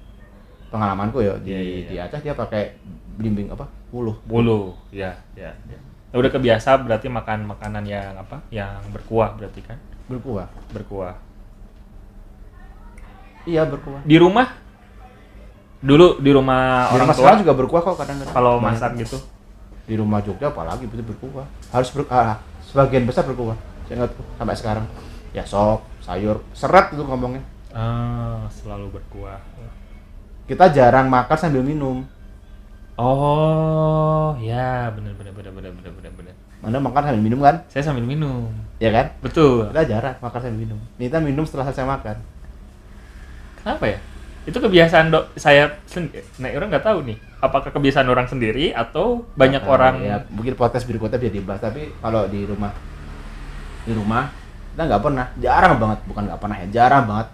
Pengalamanku 0.69 1.23
ya 1.23 1.33
di 1.39 1.49
Iya, 1.53 1.59
iya, 1.61 1.77
di 1.87 1.93
iya. 1.95 2.03
Aceh 2.09 2.19
dia 2.19 2.33
pakai 2.35 2.73
belimbing 3.19 3.51
apa? 3.51 3.67
Puluh 3.91 4.15
bulu 4.23 4.79
ya. 4.95 5.11
Ya, 5.35 5.51
ya. 5.67 5.79
udah 6.15 6.31
kebiasa 6.31 6.79
berarti 6.79 7.11
makan 7.11 7.51
makanan 7.51 7.83
yang 7.83 8.15
apa? 8.15 8.39
Yang 8.47 8.79
berkuah 8.95 9.35
berarti 9.35 9.59
kan? 9.59 9.75
Berkuah. 10.07 10.47
Berkuah. 10.71 11.19
Iya 13.43 13.67
berkuah. 13.67 14.01
Di 14.07 14.15
rumah? 14.15 14.47
Dulu 15.83 16.23
di 16.23 16.31
rumah 16.31 16.87
di 16.87 16.95
orang 16.95 17.07
rumah 17.11 17.15
tua? 17.19 17.39
juga 17.43 17.53
berkuah 17.59 17.81
kok 17.83 17.97
kadang-kadang. 17.99 18.31
Kalau 18.31 18.53
Banyak. 18.57 18.79
masak 18.79 18.91
gitu? 19.03 19.17
Di 19.83 19.95
rumah 19.99 20.23
Jogja 20.23 20.47
apalagi 20.47 20.87
betul 20.87 21.03
berkuah. 21.11 21.47
Harus 21.75 21.91
ber, 21.91 22.07
ah, 22.07 22.39
sebagian 22.63 23.03
besar 23.03 23.27
berkuah. 23.27 23.59
Saya 23.85 24.05
ingat 24.05 24.11
sampai 24.39 24.55
sekarang. 24.55 24.85
Ya 25.35 25.43
sop 25.43 25.85
sayur 26.01 26.41
seret 26.55 26.95
itu 26.95 27.03
ngomongnya. 27.03 27.43
Ah 27.75 28.47
selalu 28.49 28.95
berkuah. 28.97 29.43
Kita 30.49 30.71
jarang 30.73 31.11
makan 31.11 31.37
sambil 31.37 31.61
minum 31.61 32.01
oh 32.99 34.35
ya 34.43 34.91
benar 34.91 35.15
benar 35.15 35.31
benar 35.31 35.51
benar 35.55 35.71
benar 35.71 35.91
benar 35.95 36.11
benar 36.13 36.35
mana 36.59 36.75
makan 36.83 37.01
sambil 37.07 37.23
minum 37.23 37.39
kan? 37.39 37.55
Saya 37.71 37.87
sambil 37.87 38.03
minum. 38.03 38.51
Ya 38.83 38.91
kan? 38.91 39.15
Betul. 39.23 39.71
Kita 39.71 39.87
jarang 39.87 40.19
makan 40.19 40.39
sambil 40.43 40.59
minum. 40.67 40.79
Kita 40.99 41.23
minum 41.23 41.47
setelah 41.47 41.71
selesai 41.71 41.87
makan. 41.87 42.19
Kenapa 43.63 43.85
ya? 43.87 43.99
Itu 44.43 44.59
kebiasaan 44.59 45.07
dok 45.07 45.39
saya 45.39 45.79
sendiri 45.87 46.19
nah 46.35 46.51
orang 46.51 46.67
nggak 46.67 46.83
tahu 46.83 46.99
nih. 47.07 47.15
Apakah 47.39 47.71
kebiasaan 47.71 48.11
orang 48.11 48.27
sendiri 48.27 48.75
atau 48.75 49.23
banyak 49.39 49.63
Nah, 49.63 49.71
orang? 49.71 49.93
ya 50.03 50.19
mungkin 50.27 50.59
podcast 50.59 50.83
berikutnya 50.83 51.15
bisa 51.15 51.31
dibahas 51.31 51.63
tapi 51.63 51.95
kalau 52.03 52.27
di 52.27 52.43
rumah 52.43 52.75
di 53.87 53.95
rumah 53.95 54.27
kita 54.75 54.83
nggak 54.83 54.99
pernah. 54.99 55.25
Jarang 55.39 55.79
banget 55.79 55.99
bukan 56.11 56.23
nggak 56.27 56.39
pernah 56.43 56.57
ya 56.59 56.67
jarang 56.75 57.03
banget 57.07 57.27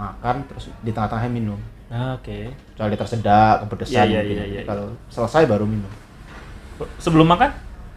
makan 0.00 0.36
terus 0.48 0.72
di 0.80 0.88
tengah-tengahnya 0.88 1.32
minum 1.36 1.60
Ah, 1.92 2.16
oke. 2.16 2.38
Kecuali 2.74 2.94
tersedak 2.96 3.54
kepedesan 3.66 3.92
Iya, 3.94 4.04
iya, 4.04 4.20
mungkin. 4.20 4.36
iya, 4.36 4.44
iya, 4.48 4.60
kalau 4.64 4.86
selesai 5.08 5.44
baru 5.44 5.64
minum. 5.68 5.90
Sebelum 6.98 7.26
makan? 7.28 7.50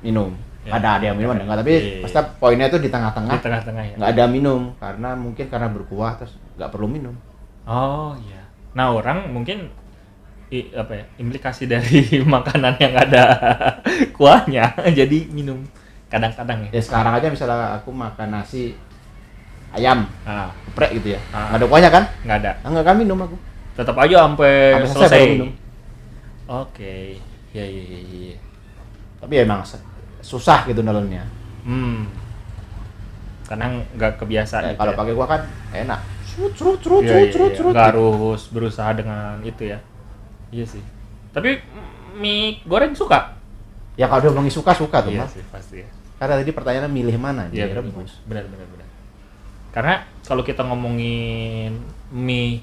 Minum. 0.03 0.31
Ya. 0.67 0.75
ada 0.83 0.99
ada 0.99 1.05
yang 1.07 1.15
minum 1.15 1.31
ada 1.31 1.47
enggak. 1.47 1.63
Tapi 1.63 1.71
Iya, 1.71 1.79
iya. 1.79 2.01
pasti 2.03 2.19
poinnya 2.43 2.67
itu 2.67 2.75
di 2.75 2.85
di 2.85 2.89
tengah-tengah 2.91 3.39
tengah-tengah 3.39 3.83
ya 3.87 3.93
nggak 3.95 4.11
ada 4.19 4.25
minum 4.27 4.75
karena 4.75 5.15
mungkin 5.15 5.47
karena 5.47 5.71
berkuah 5.71 6.19
terus 6.19 6.35
nggak 6.59 6.67
perlu 6.75 6.91
minum. 6.91 7.15
Oh 7.63 8.11
iya. 8.27 8.43
Nah 8.75 8.91
orang 8.91 9.31
mungkin 9.31 9.71
i- 10.51 10.67
apa 10.75 10.91
ya 10.91 11.05
implikasi 11.23 11.71
dari 11.71 12.19
makanan 12.35 12.75
yang 12.83 12.99
ada 12.99 13.23
kuahnya 14.19 14.75
jadi 14.99 15.31
minum. 15.31 15.63
Kadang-kadang 16.11 16.67
ya. 16.67 16.75
Ya 16.75 16.81
sekarang 16.83 17.15
aja 17.15 17.31
misalnya 17.31 17.79
aku 17.79 17.95
makan 17.95 18.27
nasi 18.35 18.75
ayam 19.71 20.03
ah. 20.27 20.51
geprek 20.67 20.99
gitu 20.99 21.15
ya. 21.15 21.19
Ah. 21.31 21.55
nggak 21.55 21.63
ada 21.63 21.67
kuahnya 21.71 21.89
kan? 21.95 22.03
Nggak 22.27 22.37
ada. 22.43 22.51
Ah, 22.59 22.69
nggak 22.75 22.85
kan 22.91 22.95
minum 22.99 23.19
aku 23.23 23.35
tetap 23.77 23.95
aja 23.95 24.25
sampai 24.25 24.53
selesai 24.81 24.89
selesai 24.89 25.21
baru 25.21 25.33
minum. 25.37 25.51
oke 26.49 26.95
ya 27.53 27.63
ya 27.63 27.83
ya 27.85 27.99
ya 28.33 28.37
tapi 29.17 29.33
ya 29.37 29.41
emang 29.45 29.61
susah 30.19 30.65
gitu 30.65 30.81
nelennya 30.81 31.23
hmm 31.63 32.09
karena 33.47 33.65
nggak 33.95 34.19
kebiasaan 34.19 34.63
Eh, 34.65 34.69
gitu 34.75 34.79
kalau 34.81 34.91
ya. 34.91 34.97
pakai 34.99 35.13
kuah 35.15 35.29
kan 35.29 35.41
enak 35.71 36.01
Iya, 36.37 36.53
cerut 36.53 37.01
iya, 37.01 37.33
cerut 37.33 37.49
iya. 37.49 37.57
cerut. 37.57 37.73
Nggak 37.73 37.87
harus 37.97 38.41
berusaha 38.53 38.93
dengan 38.93 39.41
itu 39.41 39.73
ya. 39.73 39.81
Iya 40.53 40.69
sih. 40.69 40.83
Tapi 41.33 41.57
mie 42.13 42.61
goreng 42.61 42.93
suka? 42.93 43.33
Ya 43.97 44.05
kalau 44.05 44.21
dia 44.21 44.29
bilang 44.29 44.45
suka 44.53 44.69
suka 44.77 45.01
tuh 45.01 45.17
Iya 45.17 45.25
mas. 45.25 45.33
sih 45.33 45.41
pasti 45.49 45.81
ya. 45.81 45.89
Karena 46.21 46.37
tadi 46.37 46.53
pertanyaannya 46.53 46.91
milih 46.93 47.17
mana? 47.17 47.49
Iya 47.49 47.65
Dia 47.65 47.81
benar, 47.81 47.89
rebus. 47.89 48.21
benar 48.29 48.45
benar 48.53 48.67
benar. 48.69 48.87
Karena 49.73 49.93
kalau 50.21 50.45
kita 50.45 50.61
ngomongin 50.61 51.81
mie 52.13 52.61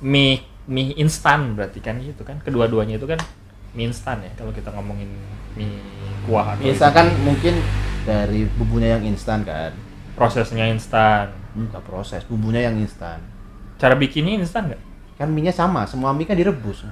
mie 0.00 0.44
mie 0.68 0.96
instan 0.96 1.56
berarti 1.56 1.80
kan 1.80 2.00
gitu 2.00 2.24
kan 2.24 2.40
kedua-duanya 2.40 2.96
itu 2.96 3.06
kan 3.08 3.20
mie 3.76 3.92
instan 3.92 4.24
ya 4.24 4.32
kalau 4.36 4.52
kita 4.52 4.72
ngomongin 4.72 5.08
mie 5.56 5.80
kuah 6.28 6.56
atau 6.56 6.62
Misalkan 6.64 7.12
mungkin 7.24 7.56
dari 8.04 8.48
bumbunya 8.56 8.96
yang 8.96 9.04
instan 9.08 9.44
kan. 9.44 9.72
itu. 9.72 9.88
prosesnya 10.16 10.68
instan. 10.68 11.32
Enggak 11.56 11.82
proses, 11.82 12.22
bumbunya 12.28 12.68
yang 12.68 12.76
instan. 12.78 13.18
Cara 13.80 13.96
bikinnya 13.96 14.36
instan 14.38 14.70
nggak? 14.70 14.82
Kan 15.16 15.32
mie-nya 15.32 15.50
sama, 15.50 15.88
semua 15.88 16.12
mie 16.12 16.28
kan 16.28 16.36
direbus. 16.36 16.84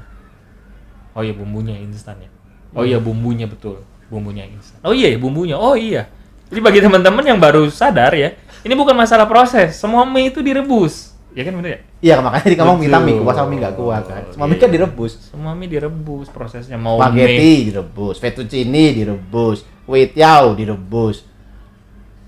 Oh 1.13 1.23
iya 1.23 1.37
bumbunya 1.37 1.77
instan 1.77 2.19
ya. 2.19 2.31
Oh 2.73 2.85
iya 2.85 2.99
bumbunya 3.01 3.45
betul, 3.49 3.85
bumbunya 4.09 4.49
instan. 4.49 4.81
Oh 4.83 4.93
iya 4.97 5.13
ya, 5.13 5.19
bumbunya. 5.21 5.57
Oh 5.57 5.77
iya. 5.77 6.09
Jadi 6.49 6.61
bagi 6.65 6.81
teman-teman 6.81 7.21
yang 7.25 7.37
baru 7.37 7.69
sadar 7.69 8.17
ya, 8.17 8.33
ini 8.65 8.73
bukan 8.73 8.97
masalah 8.97 9.29
proses. 9.29 9.77
Semua 9.77 10.09
mie 10.09 10.33
itu 10.33 10.41
direbus. 10.41 11.08
Ya 11.37 11.43
kan 11.45 11.55
bener 11.61 11.71
ya? 11.71 11.81
Iya, 12.01 12.15
makanya 12.25 12.45
tadi 12.49 12.57
kamu 12.57 12.73
minta 12.81 12.99
mie 12.99 13.21
kuah 13.21 13.35
sama 13.37 13.49
mie 13.53 13.61
nggak 13.61 13.75
kuah 13.77 14.01
kan. 14.01 14.23
Semua 14.33 14.47
Iya. 14.49 14.53
mie 14.55 14.61
kan 14.65 14.71
direbus. 14.73 15.13
Semua 15.29 15.53
mie 15.55 15.69
direbus 15.69 16.27
prosesnya 16.33 16.79
mau 16.81 16.97
Spaghetti 16.99 17.37
mie. 17.37 17.65
direbus, 17.69 18.17
fettuccine 18.19 18.85
direbus, 18.97 19.59
kue 19.85 20.09
direbus, 20.57 21.17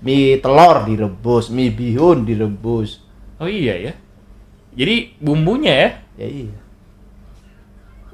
mie 0.05 0.37
telur 0.37 0.85
direbus, 0.85 1.49
mie 1.49 1.73
bihun 1.73 2.23
direbus. 2.23 3.01
Oh 3.41 3.49
iya 3.49 3.89
ya. 3.89 3.93
Jadi 4.77 5.17
bumbunya 5.19 5.73
ya. 5.73 5.89
Ya 6.21 6.27
iya. 6.29 6.57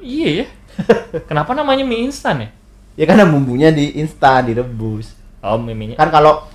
Iya 0.01 0.29
ya. 0.43 0.45
Kenapa 1.29 1.51
namanya 1.51 1.83
mie 1.83 2.07
instan 2.07 2.47
ya? 2.47 2.49
Ya 2.97 3.05
karena 3.05 3.27
bumbunya 3.29 3.69
di 3.69 3.99
instan 3.99 4.47
direbus. 4.49 5.13
Oh 5.43 5.59
mie 5.59 5.75
mie 5.75 5.93
Kan 5.99 6.09
kalau 6.09 6.47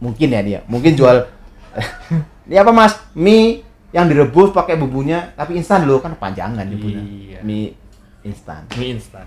mungkin 0.00 0.28
ya 0.32 0.40
dia, 0.42 0.60
mungkin 0.66 0.96
jual 0.96 1.28
ini 2.44 2.56
apa 2.56 2.70
Mas? 2.70 2.94
Mie 3.12 3.62
yang 3.90 4.06
direbus 4.06 4.50
pakai 4.50 4.74
bumbunya 4.74 5.30
tapi 5.32 5.54
instan 5.54 5.84
loh 5.84 5.98
kan 5.98 6.14
panjangan 6.14 6.64
dia 6.64 6.76
punya. 6.76 7.00
Iya. 7.00 7.38
Mie 7.40 7.76
instan. 8.22 8.64
mie 8.74 8.94
instan. 8.94 9.26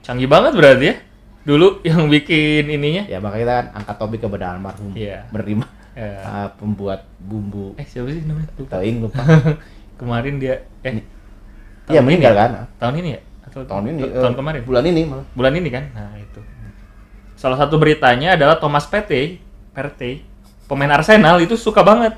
Canggih 0.00 0.26
banget 0.26 0.52
berarti 0.52 0.84
ya. 0.86 0.96
Dulu 1.42 1.82
yang 1.82 2.06
bikin 2.06 2.66
ininya. 2.66 3.06
Ya 3.06 3.18
makanya 3.18 3.40
kita 3.40 3.54
kan 3.54 3.66
angkat 3.74 3.96
topik 3.96 4.20
kepada 4.20 4.44
almarhum 4.52 4.90
Iya. 4.92 5.26
menerima 5.30 5.66
Ya. 5.96 6.12
uh, 6.20 6.48
pembuat 6.60 7.08
bumbu 7.16 7.72
Eh 7.74 7.86
siapa 7.88 8.12
sih 8.12 8.20
namanya? 8.22 8.52
Lupa. 8.54 8.68
Toing 8.76 8.96
lupa. 9.00 9.20
Kemarin 10.00 10.36
dia 10.36 10.60
eh 10.82 11.00
Iya 11.88 11.98
tahun 11.98 12.04
meninggal 12.04 12.32
ini 12.32 12.36
ya? 12.36 12.42
kan? 12.42 12.50
Tahun 12.76 12.94
ini 12.98 13.08
ya? 13.08 13.20
Atau 13.46 13.60
Tahun 13.64 13.84
ini. 13.86 14.00
eh, 14.04 14.20
Tahun 14.20 14.34
kemarin. 14.34 14.60
Bulan 14.66 14.84
ini 14.84 15.00
malah. 15.06 15.26
Bulan 15.32 15.52
ini 15.54 15.68
kan? 15.70 15.84
Nah, 15.94 16.12
itu. 16.18 16.40
Salah 17.32 17.56
satu 17.56 17.78
beritanya 17.78 18.34
adalah 18.34 18.58
Thomas 18.58 18.84
Partey, 18.84 19.38
Partey, 19.72 20.20
pemain 20.66 20.90
Arsenal 20.92 21.38
itu 21.40 21.54
suka 21.54 21.82
banget. 21.82 22.14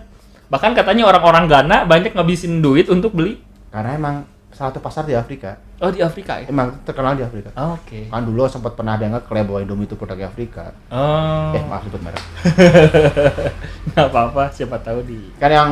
Bahkan 0.48 0.72
katanya 0.72 1.04
orang-orang 1.08 1.44
Ghana 1.44 1.84
banyak 1.84 2.16
ngabisin 2.16 2.64
duit 2.64 2.88
untuk 2.88 3.12
beli. 3.12 3.40
Karena 3.68 3.94
emang 3.94 4.14
salah 4.48 4.72
satu 4.72 4.80
pasar 4.80 5.04
di 5.04 5.12
Afrika. 5.12 5.60
Oh, 5.78 5.92
di 5.92 6.00
Afrika 6.02 6.40
ya? 6.40 6.48
Emang 6.50 6.72
terkenal 6.82 7.14
di 7.14 7.22
Afrika. 7.22 7.52
Oh, 7.54 7.76
Oke. 7.76 8.08
Kan 8.08 8.24
dulu 8.24 8.48
sempat 8.48 8.74
pernah 8.74 8.96
dianggap 8.96 9.28
klaim 9.28 9.46
bahwa 9.46 9.60
Indomie 9.62 9.86
itu 9.86 9.94
produknya 9.94 10.26
Afrika. 10.26 10.72
Oh. 10.90 11.52
Eh 11.54 11.62
maaf 11.62 11.84
sebut 11.84 12.00
merek. 12.02 12.24
Nggak 13.92 14.06
apa-apa, 14.08 14.50
siapa 14.50 14.80
tahu 14.80 15.04
di 15.04 15.30
Kan 15.36 15.50
yang 15.52 15.70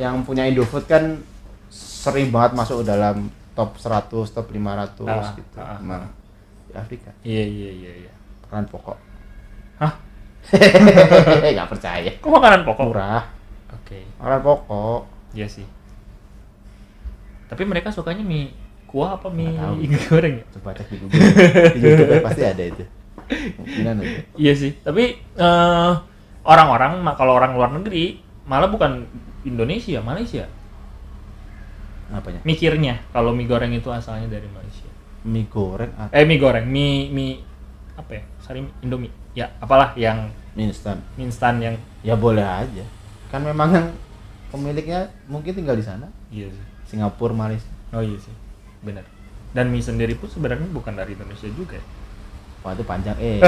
yang 0.00 0.16
punya 0.24 0.48
Indofood 0.48 0.88
kan 0.88 1.20
sering 1.68 2.32
banget 2.32 2.56
masuk 2.56 2.80
dalam 2.86 3.28
top 3.52 3.76
100, 3.76 4.08
top 4.32 4.46
500 4.48 5.04
Ah, 5.04 5.34
gitu. 5.36 5.58
ah, 5.60 5.76
ah. 5.76 5.78
Emang 5.82 6.02
di 6.64 6.72
Afrika. 6.72 7.10
Iya, 7.20 7.44
iya, 7.44 7.70
iya, 7.74 7.92
iya. 8.06 8.12
Peran 8.48 8.64
pokok. 8.64 8.96
Hah? 9.76 9.92
Gak 11.58 11.70
percaya. 11.70 12.10
Kok 12.18 12.30
makanan 12.32 12.60
pokok? 12.64 12.84
Murah. 12.90 13.24
Oke. 13.74 14.04
Makanan 14.18 14.40
pokok. 14.42 15.00
Iya 15.36 15.46
sih. 15.46 15.66
Tapi 17.50 17.62
mereka 17.66 17.90
sukanya 17.90 18.22
mie 18.22 18.54
kuah 18.90 19.18
apa 19.18 19.30
mie 19.30 19.54
tahu. 19.54 19.74
goreng 20.10 20.34
ya? 20.42 20.44
Coba 20.58 20.74
cek 20.74 20.86
di 20.90 20.96
Google. 20.98 21.18
di 21.74 21.78
YouTube 21.82 22.10
kan 22.10 22.22
pasti 22.26 22.42
ada 22.42 22.62
itu. 22.62 22.84
Kemungkinan 23.30 23.94
ada. 24.02 24.18
Iya 24.34 24.52
sih, 24.58 24.74
tapi 24.82 25.18
eh, 25.18 25.92
orang-orang 26.42 27.02
kalau 27.14 27.38
orang 27.38 27.54
luar 27.54 27.70
negeri 27.70 28.18
malah 28.50 28.66
bukan 28.66 29.06
Indonesia, 29.46 30.02
Malaysia 30.02 30.50
Apanya? 32.10 32.42
mikirnya 32.42 32.98
kalau 33.14 33.30
mie 33.30 33.46
goreng 33.46 33.70
itu 33.70 33.86
asalnya 33.94 34.26
dari 34.26 34.50
Malaysia. 34.50 34.90
Mie 35.22 35.46
goreng 35.46 35.94
atau 35.94 36.10
Eh 36.10 36.26
mie 36.26 36.42
goreng, 36.42 36.66
mie 36.66 37.06
mie 37.14 37.38
apa 37.94 38.18
ya? 38.18 38.22
Sari 38.42 38.66
Indomie. 38.82 39.14
Ya, 39.34 39.46
apalah 39.62 39.94
yang 39.94 40.30
instan? 40.58 40.98
instan 41.14 41.62
yang 41.62 41.74
Ya 42.00 42.16
boleh 42.16 42.42
aja. 42.42 42.84
Kan 43.28 43.44
memang 43.44 43.76
yang 43.76 43.86
pemiliknya 44.48 45.12
mungkin 45.28 45.52
tinggal 45.52 45.76
di 45.76 45.84
sana. 45.84 46.08
iya 46.32 46.48
sih. 46.48 46.64
Singapura, 46.88 47.36
Malaysia. 47.36 47.68
Oh 47.92 48.00
iya 48.00 48.16
sih. 48.16 48.32
Benar. 48.80 49.04
Dan 49.52 49.68
mie 49.68 49.84
sendiri 49.84 50.16
pun 50.16 50.32
sebenarnya 50.32 50.64
bukan 50.72 50.96
dari 50.96 51.12
Indonesia 51.12 51.44
juga 51.52 51.76
ya. 51.76 51.84
Wah 52.60 52.76
itu 52.76 52.84
panjang 52.84 53.16
eh. 53.20 53.40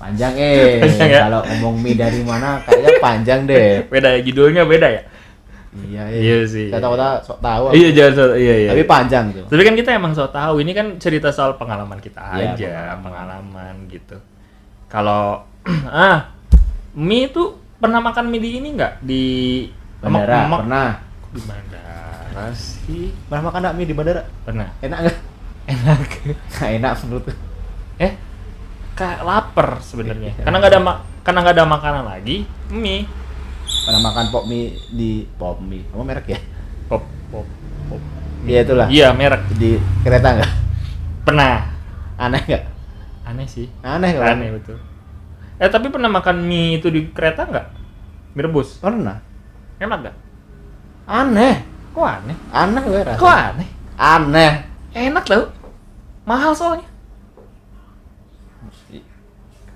panjang 0.00 0.34
eh. 0.36 0.80
Panjang 0.84 1.08
ya? 1.08 1.20
Kalau 1.28 1.40
ngomong 1.44 1.74
mie 1.80 1.96
dari 1.96 2.20
mana 2.20 2.60
kayaknya 2.64 2.92
panjang 3.00 3.40
deh. 3.48 3.88
Beda 3.88 4.08
ya 4.16 4.20
judulnya 4.20 4.68
beda 4.68 4.88
ya. 4.92 5.02
Iya, 5.78 6.02
eh. 6.06 6.20
Iya 6.20 6.36
sih. 6.44 6.66
Saya 6.68 6.80
tahu 6.80 6.94
sok 7.22 7.38
tahu. 7.38 7.62
Iya 7.70 7.88
jangan 7.90 8.12
so- 8.14 8.36
iya 8.36 8.54
iya. 8.58 8.70
Tapi 8.70 8.84
panjang 8.84 9.24
tuh. 9.30 9.44
Tapi 9.46 9.62
kan 9.62 9.74
kita 9.74 9.90
emang 9.92 10.12
so 10.12 10.24
tahu 10.26 10.58
ini 10.58 10.72
kan 10.72 10.96
cerita 10.96 11.28
soal 11.28 11.54
pengalaman 11.54 11.98
kita 11.98 12.22
Iya, 12.32 12.52
aja, 12.52 12.70
pengalaman. 12.96 13.02
pengalaman. 13.02 13.74
gitu. 13.86 14.16
Kalau 14.86 15.44
ah 15.90 16.30
mie 16.92 17.26
itu 17.26 17.42
pernah 17.76 17.98
makan 17.98 18.26
mie 18.26 18.38
di 18.38 18.50
ini 18.56 18.68
nggak 18.72 18.92
di 19.00 19.24
Bandara 19.98 20.46
emak- 20.46 20.60
pernah. 20.62 20.90
di 21.28 21.40
bandara 21.42 22.44
sih 22.52 23.10
Pernah 23.26 23.42
makan 23.44 23.60
nggak 23.60 23.74
mie 23.74 23.84
di 23.84 23.92
bandara? 23.92 24.22
pernah 24.42 24.68
Enak 24.78 24.98
nggak? 25.02 25.16
enak 25.66 25.98
Nggak 26.52 26.70
enak 26.72 26.92
menurutku. 27.02 27.32
eh 27.98 28.12
kayak 28.94 29.20
lapar 29.22 29.68
sebenarnya 29.80 30.32
Iya. 30.32 30.42
karena 30.42 30.56
nggak 30.56 30.72
ada 30.72 30.80
karena 31.20 31.38
nggak 31.42 31.54
ada 31.54 31.64
makanan 31.66 32.04
lagi 32.06 32.36
mie 32.70 33.04
Pernah 33.86 34.02
makan 34.02 34.26
pop 34.28 34.44
mie 34.44 34.74
di 34.90 35.10
pop 35.32 35.62
mie. 35.62 35.86
Kamu 35.86 36.02
merek 36.02 36.26
ya? 36.26 36.40
pop 36.86 37.02
pop 37.30 37.46
pop 37.86 38.02
Iya 38.42 38.62
itulah. 38.62 38.86
iya 38.88 39.10
merek 39.10 39.46
Di 39.52 39.74
kereta 40.02 40.34
nggak? 40.34 40.52
pernah 41.22 41.66
Aneh 42.16 42.38
nggak? 42.40 42.64
aneh 43.24 43.42
sih 43.44 43.66
Aneh 43.80 44.10
nggak? 44.12 44.26
aneh 44.28 44.50
betul 44.52 44.78
eh 45.56 45.66
tapi 45.66 45.88
pernah 45.88 46.06
makan 46.06 46.42
mie 46.42 46.76
itu 46.76 46.86
di 46.86 47.10
kereta 47.10 47.42
nggak 47.42 47.66
mie 48.32 48.42
rebus 48.44 48.78
Pernah. 48.78 49.18
enak 49.76 49.98
nggak 50.00 50.16
Aneh. 51.06 51.54
kok 51.90 52.06
aneh 52.06 52.36
Aneh 52.50 52.82
gue 52.82 53.02
rasa. 53.02 53.18
kok 53.18 53.30
aneh 53.32 53.68
Aneh. 53.96 54.52
enak 54.92 55.24
tau 55.24 55.50
mahal 56.22 56.50
soalnya 56.52 56.86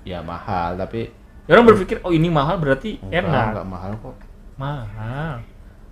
Ya 0.01 0.19
mahal 0.19 0.75
tapi 0.75 1.05
Ya, 1.05 1.20
orang 1.51 1.65
berpikir 1.67 1.97
oh 1.99 2.09
ini 2.09 2.27
mahal 2.27 2.55
berarti 2.55 2.97
enggak, 3.01 3.21
enak 3.21 3.45
enggak 3.51 3.67
mahal 3.67 3.91
kok. 3.97 4.15
mahal 4.55 5.33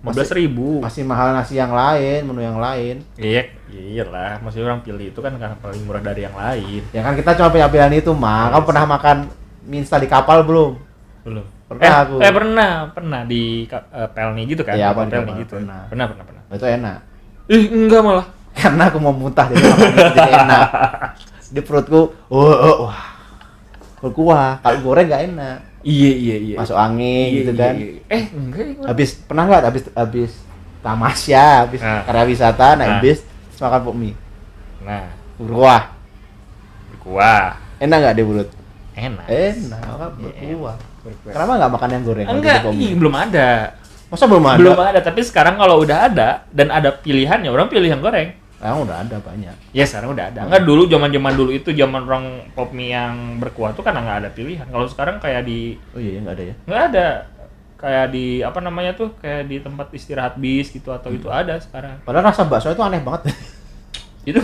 Masih- 0.02 0.16
belas 0.16 0.30
ribu 0.32 0.68
Masih 0.80 1.02
mahal 1.04 1.28
nasi 1.30 1.54
yang 1.54 1.68
lain, 1.70 2.24
menu 2.24 2.40
yang 2.40 2.56
lain. 2.56 3.04
iya 3.14 3.52
iyalah 3.68 4.40
masih 4.40 4.64
orang 4.64 4.80
pilih 4.80 5.06
itu 5.06 5.20
kan 5.20 5.32
karena 5.34 5.52
paling 5.54 5.84
murah 5.84 6.00
dari 6.00 6.24
yang 6.24 6.32
lain 6.32 6.80
Ya 6.88 7.00
kan 7.00 7.12
kita 7.12 7.36
cuma 7.36 7.48
punya 7.48 7.68
pilihan 7.68 7.92
itu, 7.94 8.08
mah. 8.10 8.48
Iya 8.48 8.52
Kamu 8.54 8.64
pernah 8.64 8.84
makan 8.88 9.16
mie 9.62 9.78
instan 9.78 10.00
di 10.00 10.08
kapal 10.08 10.40
belum? 10.40 10.80
belum 11.20 11.44
Pernah 11.68 11.84
eh, 11.84 11.94
aku. 12.00 12.16
eh 12.18 12.32
pernah 12.32 12.70
pernah 12.90 13.20
di 13.22 13.42
eh, 13.68 14.08
pelni 14.10 14.42
gitu 14.44 14.64
kan 14.64 14.74
Iya, 14.74 14.90
apa 14.90 15.04
di 15.04 15.12
pelni 15.12 15.32
gitu 15.38 15.54
pernah. 15.54 15.84
pernah 15.86 16.06
pernah 16.08 16.24
pernah 16.24 16.42
Itu 16.48 16.64
enak. 16.64 16.98
ih 17.46 17.64
enggak 17.68 18.00
malah 18.00 18.26
Karena 18.56 18.82
aku 18.86 18.98
mau 18.98 19.12
muntah 19.12 19.46
jadi 19.46 19.62
jadi 20.10 20.32
enak. 20.40 20.64
Di 21.50 21.60
perutku, 21.60 22.00
oh, 22.26 22.54
oh, 22.56 22.76
wah. 22.86 23.09
Berkuah. 24.00 24.58
Kalau 24.58 24.78
goreng 24.82 25.06
nggak 25.06 25.24
enak. 25.28 25.58
iya 25.80 26.12
iya 26.12 26.36
iya 26.38 26.56
Masuk 26.56 26.74
angin 26.74 27.24
Iya, 27.26 27.36
gitu 27.38 27.50
iya, 27.50 27.60
kan. 27.62 27.74
iya. 27.74 27.88
eh 28.06 28.24
enggak 28.30 28.60
ya, 28.60 28.72
gua- 28.74 28.88
Habis 28.90 29.10
pernah 29.18 29.42
nggak 29.44 29.62
habis 29.62 29.84
habis 29.90 30.32
tamasya, 30.80 31.46
habis 31.62 31.80
Nah. 31.80 32.02
karya 32.04 32.24
wisata, 32.26 32.66
Nah. 32.66 32.76
naik 32.76 32.94
bis, 33.00 33.18
terus 33.22 33.60
makan 33.60 33.80
pop 33.82 33.94
mie. 33.94 34.12
nah 34.78 35.08
Berkuah. 35.36 35.82
berkuah 36.90 37.56
Enak 37.78 37.96
nggak 37.98 38.14
di 38.14 38.22
mulut? 38.22 38.48
enak 38.92 39.24
Enak, 39.24 39.80
Iya, 40.18 40.52
berkuah. 40.52 40.76
Berkuah. 41.00 41.32
Kenapa 41.32 41.52
nggak 41.54 41.72
makan 41.72 41.88
yang 41.90 42.04
goreng? 42.04 42.26
enggak 42.28 42.58
mie? 42.66 42.92
belum 42.92 43.14
ada 43.14 43.48
Masa 44.08 44.24
belum 44.26 44.42
ada? 44.44 44.58
belum 44.58 44.74
ada 44.76 45.00
tapi 45.00 45.20
sekarang 45.22 45.54
kalau 45.54 45.80
udah 45.80 46.10
ada 46.10 46.28
dan 46.48 46.68
ada 46.68 46.92
pilihannya 46.92 47.46
orang 47.46 47.68
pilih 47.68 47.86
yang 47.86 48.00
goreng 48.00 48.34
Sekarang 48.60 48.84
udah 48.84 48.96
ada 49.00 49.16
banyak. 49.18 49.56
Ya 49.72 49.84
sekarang 49.88 50.12
udah 50.12 50.24
ada. 50.28 50.40
Enggak 50.44 50.62
dulu 50.62 50.84
zaman 50.84 51.08
zaman 51.08 51.32
dulu 51.32 51.50
itu 51.50 51.72
zaman 51.72 52.04
orang 52.04 52.24
pop 52.52 52.68
mie 52.70 52.92
yang 52.92 53.40
berkuah 53.40 53.72
tuh 53.72 53.80
karena 53.80 54.04
nggak 54.04 54.18
ada 54.20 54.30
pilihan. 54.30 54.68
Kalau 54.68 54.84
sekarang 54.84 55.16
kayak 55.16 55.48
di 55.48 55.80
Oh 55.90 55.98
iya, 55.98 56.20
nggak 56.20 56.34
ada 56.36 56.44
ya. 56.44 56.54
nggak 56.68 56.82
ada 56.92 57.08
kayak 57.74 58.06
di 58.12 58.44
apa 58.44 58.60
namanya 58.60 58.92
tuh 58.92 59.16
kayak 59.16 59.48
di 59.48 59.56
tempat 59.56 59.88
istirahat 59.90 60.36
bis 60.36 60.68
gitu 60.68 60.92
atau 60.92 61.08
itu 61.08 61.32
ada 61.32 61.56
sekarang. 61.56 62.04
Padahal 62.04 62.28
rasa 62.28 62.44
bakso 62.44 62.68
itu 62.68 62.84
aneh 62.84 63.00
banget. 63.00 63.32
Itu 64.20 64.36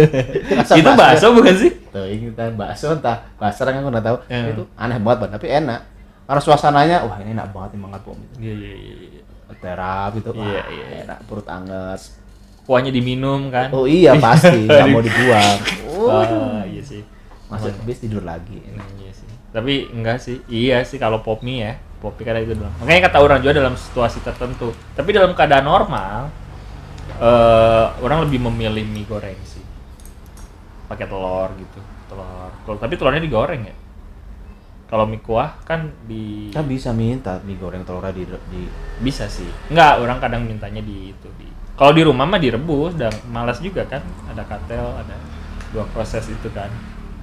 Rasa 0.56 0.80
itu 0.80 0.90
bakso 0.96 1.36
bukan 1.36 1.52
sih? 1.52 1.70
Tuh, 1.92 2.08
ini 2.08 2.32
kita 2.32 2.56
bakso 2.56 2.96
entah 2.96 3.20
bahasa 3.36 3.68
orang 3.68 3.84
aku 3.84 3.88
nggak 3.92 4.06
tahu. 4.08 4.16
Ya. 4.32 4.48
Itu 4.48 4.62
aneh 4.72 4.96
banget, 4.96 5.18
Bang. 5.20 5.30
tapi 5.36 5.46
enak. 5.52 5.80
Karena 6.24 6.40
suasananya, 6.40 6.96
wah 7.04 7.20
ini 7.20 7.36
enak 7.36 7.52
banget 7.52 7.76
nih 7.76 7.80
mangat 7.84 8.00
bom 8.00 8.16
itu. 8.16 8.34
Iya 8.40 8.54
iya 8.56 8.72
iya. 8.72 8.94
iya. 9.12 9.22
Terap 9.60 10.16
itu, 10.16 10.30
wah, 10.32 10.40
Iya, 10.40 10.62
iya, 10.72 10.84
iya. 10.88 10.96
enak 11.04 11.18
perut 11.28 11.44
anget. 11.44 12.00
Kuahnya 12.70 12.94
diminum 12.94 13.50
kan? 13.50 13.74
Oh 13.74 13.82
iya 13.82 14.14
pasti, 14.14 14.62
nggak 14.70 14.94
mau 14.94 15.02
dibuang. 15.02 15.58
Ah, 16.06 16.62
iya 16.70 16.78
sih. 16.86 17.02
Masuk 17.50 17.74
bis 17.82 17.98
tidur 17.98 18.22
lagi. 18.22 18.62
Hmm, 18.62 18.78
iya 19.02 19.10
sih. 19.10 19.26
Tapi 19.50 19.90
enggak 19.90 20.22
sih. 20.22 20.38
Iya 20.46 20.86
sih 20.86 21.02
kalau 21.02 21.18
pop 21.18 21.42
mie 21.42 21.66
ya. 21.66 21.74
Pop 21.98 22.14
mie 22.14 22.30
kadang 22.30 22.46
itu 22.46 22.54
doang. 22.54 22.70
Makanya 22.78 23.10
kata 23.10 23.18
orang 23.26 23.42
juga 23.42 23.58
dalam 23.58 23.74
situasi 23.74 24.22
tertentu. 24.22 24.70
Tapi 24.94 25.10
dalam 25.10 25.34
keadaan 25.34 25.66
normal 25.66 26.30
eh 27.18 27.86
orang 28.06 28.30
lebih 28.30 28.38
memilih 28.38 28.86
mie 28.86 29.02
goreng 29.02 29.34
sih. 29.42 29.66
Pakai 30.86 31.10
telur 31.10 31.50
gitu, 31.58 31.82
telur. 32.06 32.54
Kalau 32.54 32.78
tapi 32.78 32.94
telurnya 32.94 33.18
digoreng 33.18 33.66
ya. 33.66 33.74
Kalau 34.86 35.10
mie 35.10 35.18
kuah 35.18 35.58
kan 35.66 35.90
di 36.06 36.54
Kan 36.54 36.70
bisa 36.70 36.94
minta 36.94 37.42
mie 37.42 37.58
goreng 37.58 37.82
telurnya 37.82 38.14
di, 38.14 38.30
di 38.46 38.62
bisa 39.02 39.26
sih. 39.26 39.50
Enggak, 39.74 39.98
orang 40.06 40.22
kadang 40.22 40.46
mintanya 40.46 40.78
di 40.78 41.10
itu 41.10 41.26
di. 41.34 41.49
Kalau 41.80 41.96
di 41.96 42.04
rumah 42.04 42.28
mah 42.28 42.36
direbus 42.36 42.92
dan 42.92 43.08
malas 43.32 43.56
juga 43.64 43.88
kan. 43.88 44.04
Ada 44.28 44.44
katel, 44.44 44.84
ada 45.00 45.16
dua 45.72 45.88
proses 45.96 46.28
itu 46.28 46.52
kan. 46.52 46.68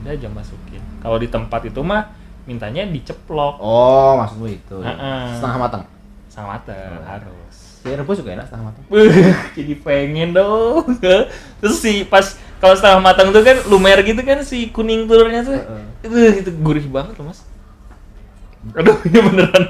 Udah 0.02 0.18
aja 0.18 0.26
masukin. 0.34 0.82
Kalau 0.98 1.22
di 1.22 1.30
tempat 1.30 1.70
itu 1.70 1.78
mah 1.86 2.10
mintanya 2.50 2.90
diceplok. 2.90 3.62
Oh, 3.62 4.18
maksudmu 4.18 4.50
itu. 4.50 4.82
Heeh. 4.82 5.38
Setengah 5.38 5.60
matang. 5.62 5.86
sama 6.28 6.62
mateng 6.62 7.02
harus 7.02 7.82
Si 7.82 7.90
rebus 7.90 8.22
juga 8.22 8.38
enak 8.38 8.46
setengah 8.46 8.70
matang. 8.70 8.84
jadi 9.58 9.74
pengen 9.82 10.38
dong 10.38 10.86
terus 11.58 11.82
si 11.82 12.06
pas 12.06 12.38
kalau 12.62 12.78
setengah 12.78 13.02
matang 13.02 13.34
tuh 13.34 13.42
kan 13.42 13.58
lumer 13.66 13.98
gitu 14.06 14.22
kan 14.22 14.46
si 14.46 14.70
kuning 14.70 15.10
telurnya 15.10 15.42
tuh 15.42 15.58
itu 16.06 16.46
itu 16.46 16.50
gurih 16.62 16.86
banget 16.94 17.18
loh 17.18 17.34
mas 17.34 17.42
aduh 18.78 19.02
ini 19.02 19.18
beneran 19.18 19.66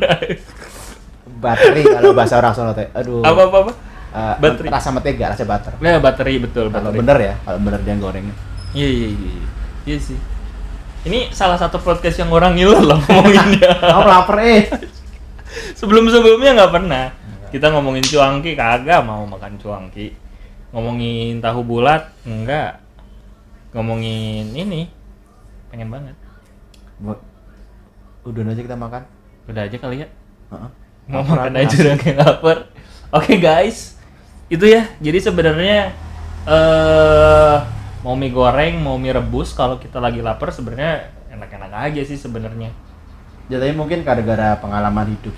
Bateri 1.38 1.88
kalau 1.88 2.12
bahasa 2.18 2.36
orang 2.42 2.52
Solo 2.52 2.74
teh. 2.74 2.90
Aduh. 2.98 3.22
apa 3.22 3.48
apa 3.48 3.58
apa 3.64 3.72
Bateri. 4.14 4.68
Rasa 4.68 4.90
mentega, 4.90 5.26
rasa 5.32 5.44
butter. 5.44 5.74
nah 5.78 6.00
bateri 6.00 6.40
betul 6.40 6.70
Kalau 6.70 6.90
bener 6.90 7.18
ya, 7.18 7.34
kalau 7.42 7.60
bener 7.60 7.80
dia 7.82 7.96
gorengnya. 7.96 8.36
iya 8.72 8.88
iya 8.88 9.08
iya 9.10 9.30
iya. 9.36 9.48
iya 9.86 9.98
sih 9.98 10.18
ini 11.04 11.32
salah 11.32 11.56
satu 11.56 11.78
podcast 11.78 12.18
yang 12.18 12.30
orang 12.30 12.54
ngiler 12.54 12.84
loh 12.84 13.00
ngomonginnya 13.08 13.72
Kamu 13.80 14.04
lapar 14.04 14.38
eh. 14.44 14.68
sebelum 15.74 16.08
sebelumnya 16.08 16.52
nggak 16.54 16.74
pernah 16.74 17.06
kita 17.48 17.72
ngomongin 17.72 18.04
cuangki 18.04 18.54
kagak 18.54 19.02
mau 19.02 19.24
makan 19.24 19.56
cuangki 19.56 20.12
ngomongin 20.70 21.40
tahu 21.40 21.64
bulat 21.64 22.12
enggak 22.24 22.84
ngomongin 23.72 24.52
ini 24.52 24.92
pengen 25.68 25.88
banget 25.88 26.16
Buat 27.00 27.20
udah 28.26 28.44
aja 28.44 28.62
kita 28.62 28.76
makan. 28.76 29.04
udah 29.48 29.62
aja 29.64 29.78
kali 29.80 30.04
ya 30.04 30.08
Heeh. 30.52 30.70
mau 31.08 31.24
Lapar, 31.24 31.36
makan 31.48 31.54
aja 31.56 31.76
udah 31.78 31.96
kayak 31.96 32.18
lapar 32.20 32.58
oke 33.16 33.34
guys 33.40 33.96
itu 34.48 34.66
ya 34.68 34.88
jadi 35.04 35.20
sebenarnya 35.20 35.92
eh 36.48 37.58
mau 38.04 38.16
mie 38.16 38.32
goreng 38.32 38.80
mau 38.80 38.96
mie 38.96 39.12
rebus 39.12 39.52
kalau 39.52 39.76
kita 39.76 40.00
lagi 40.00 40.24
lapar 40.24 40.54
sebenarnya 40.54 41.12
enak-enak 41.34 41.72
aja 41.92 42.02
sih 42.08 42.16
sebenarnya 42.16 42.72
Ya, 43.48 43.64
tapi 43.64 43.72
mungkin 43.72 44.04
gara-gara 44.04 44.60
pengalaman 44.60 45.08
hidup. 45.08 45.32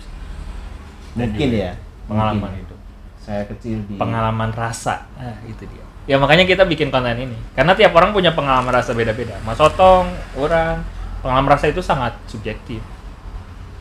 Mungkin 1.13 1.49
ya. 1.53 1.77
pengalaman 2.09 2.49
Mungkin. 2.49 2.65
itu 2.65 2.75
Saya 3.21 3.45
kecil 3.45 3.85
di 3.85 3.93
pengalaman 4.01 4.49
rasa 4.49 5.05
nah, 5.13 5.37
itu 5.45 5.61
dia 5.69 5.85
ya 6.09 6.17
makanya 6.17 6.49
kita 6.49 6.65
bikin 6.65 6.89
konten 6.89 7.13
ini 7.13 7.37
karena 7.53 7.77
tiap 7.77 7.93
orang 7.93 8.09
punya 8.09 8.33
pengalaman 8.33 8.73
rasa 8.73 8.97
beda-beda 8.97 9.37
mas 9.45 9.61
otong 9.61 10.09
orang 10.33 10.81
pengalaman 11.21 11.53
rasa 11.53 11.69
itu 11.69 11.85
sangat 11.85 12.17
subjektif 12.25 12.81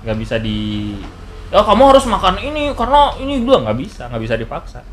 nggak 0.05 0.19
bisa 0.21 0.37
di 0.37 0.93
ya 1.49 1.65
kamu 1.65 1.89
harus 1.89 2.05
makan 2.05 2.37
ini 2.37 2.77
karena 2.77 3.17
ini 3.17 3.41
dua 3.49 3.65
nggak 3.65 3.79
bisa 3.81 4.13
nggak 4.13 4.23
bisa 4.29 4.37
dipaksa 4.37 4.85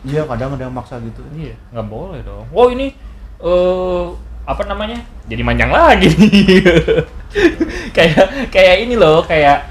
Iya, 0.00 0.24
kadang 0.24 0.56
ada 0.56 0.64
yang 0.64 0.72
maksa 0.72 0.96
gitu. 1.04 1.20
iya. 1.36 1.52
Nggak 1.76 1.86
boleh 1.92 2.20
dong. 2.24 2.48
Oh 2.56 2.72
ini 2.72 2.96
eh 3.40 4.06
apa 4.48 4.62
namanya? 4.64 4.98
Jadi 5.28 5.42
manjang 5.44 5.72
lagi. 5.72 6.08
Kayak 7.94 8.50
kayak 8.50 8.76
ini 8.82 8.98
loh 8.98 9.22
kayak 9.22 9.70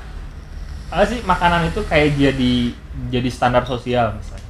apa 0.87 1.03
sih 1.03 1.19
makanan 1.27 1.67
itu 1.67 1.83
kayak 1.83 2.15
jadi 2.15 2.53
jadi 3.11 3.27
standar 3.27 3.67
sosial 3.67 4.15
misalnya. 4.15 4.47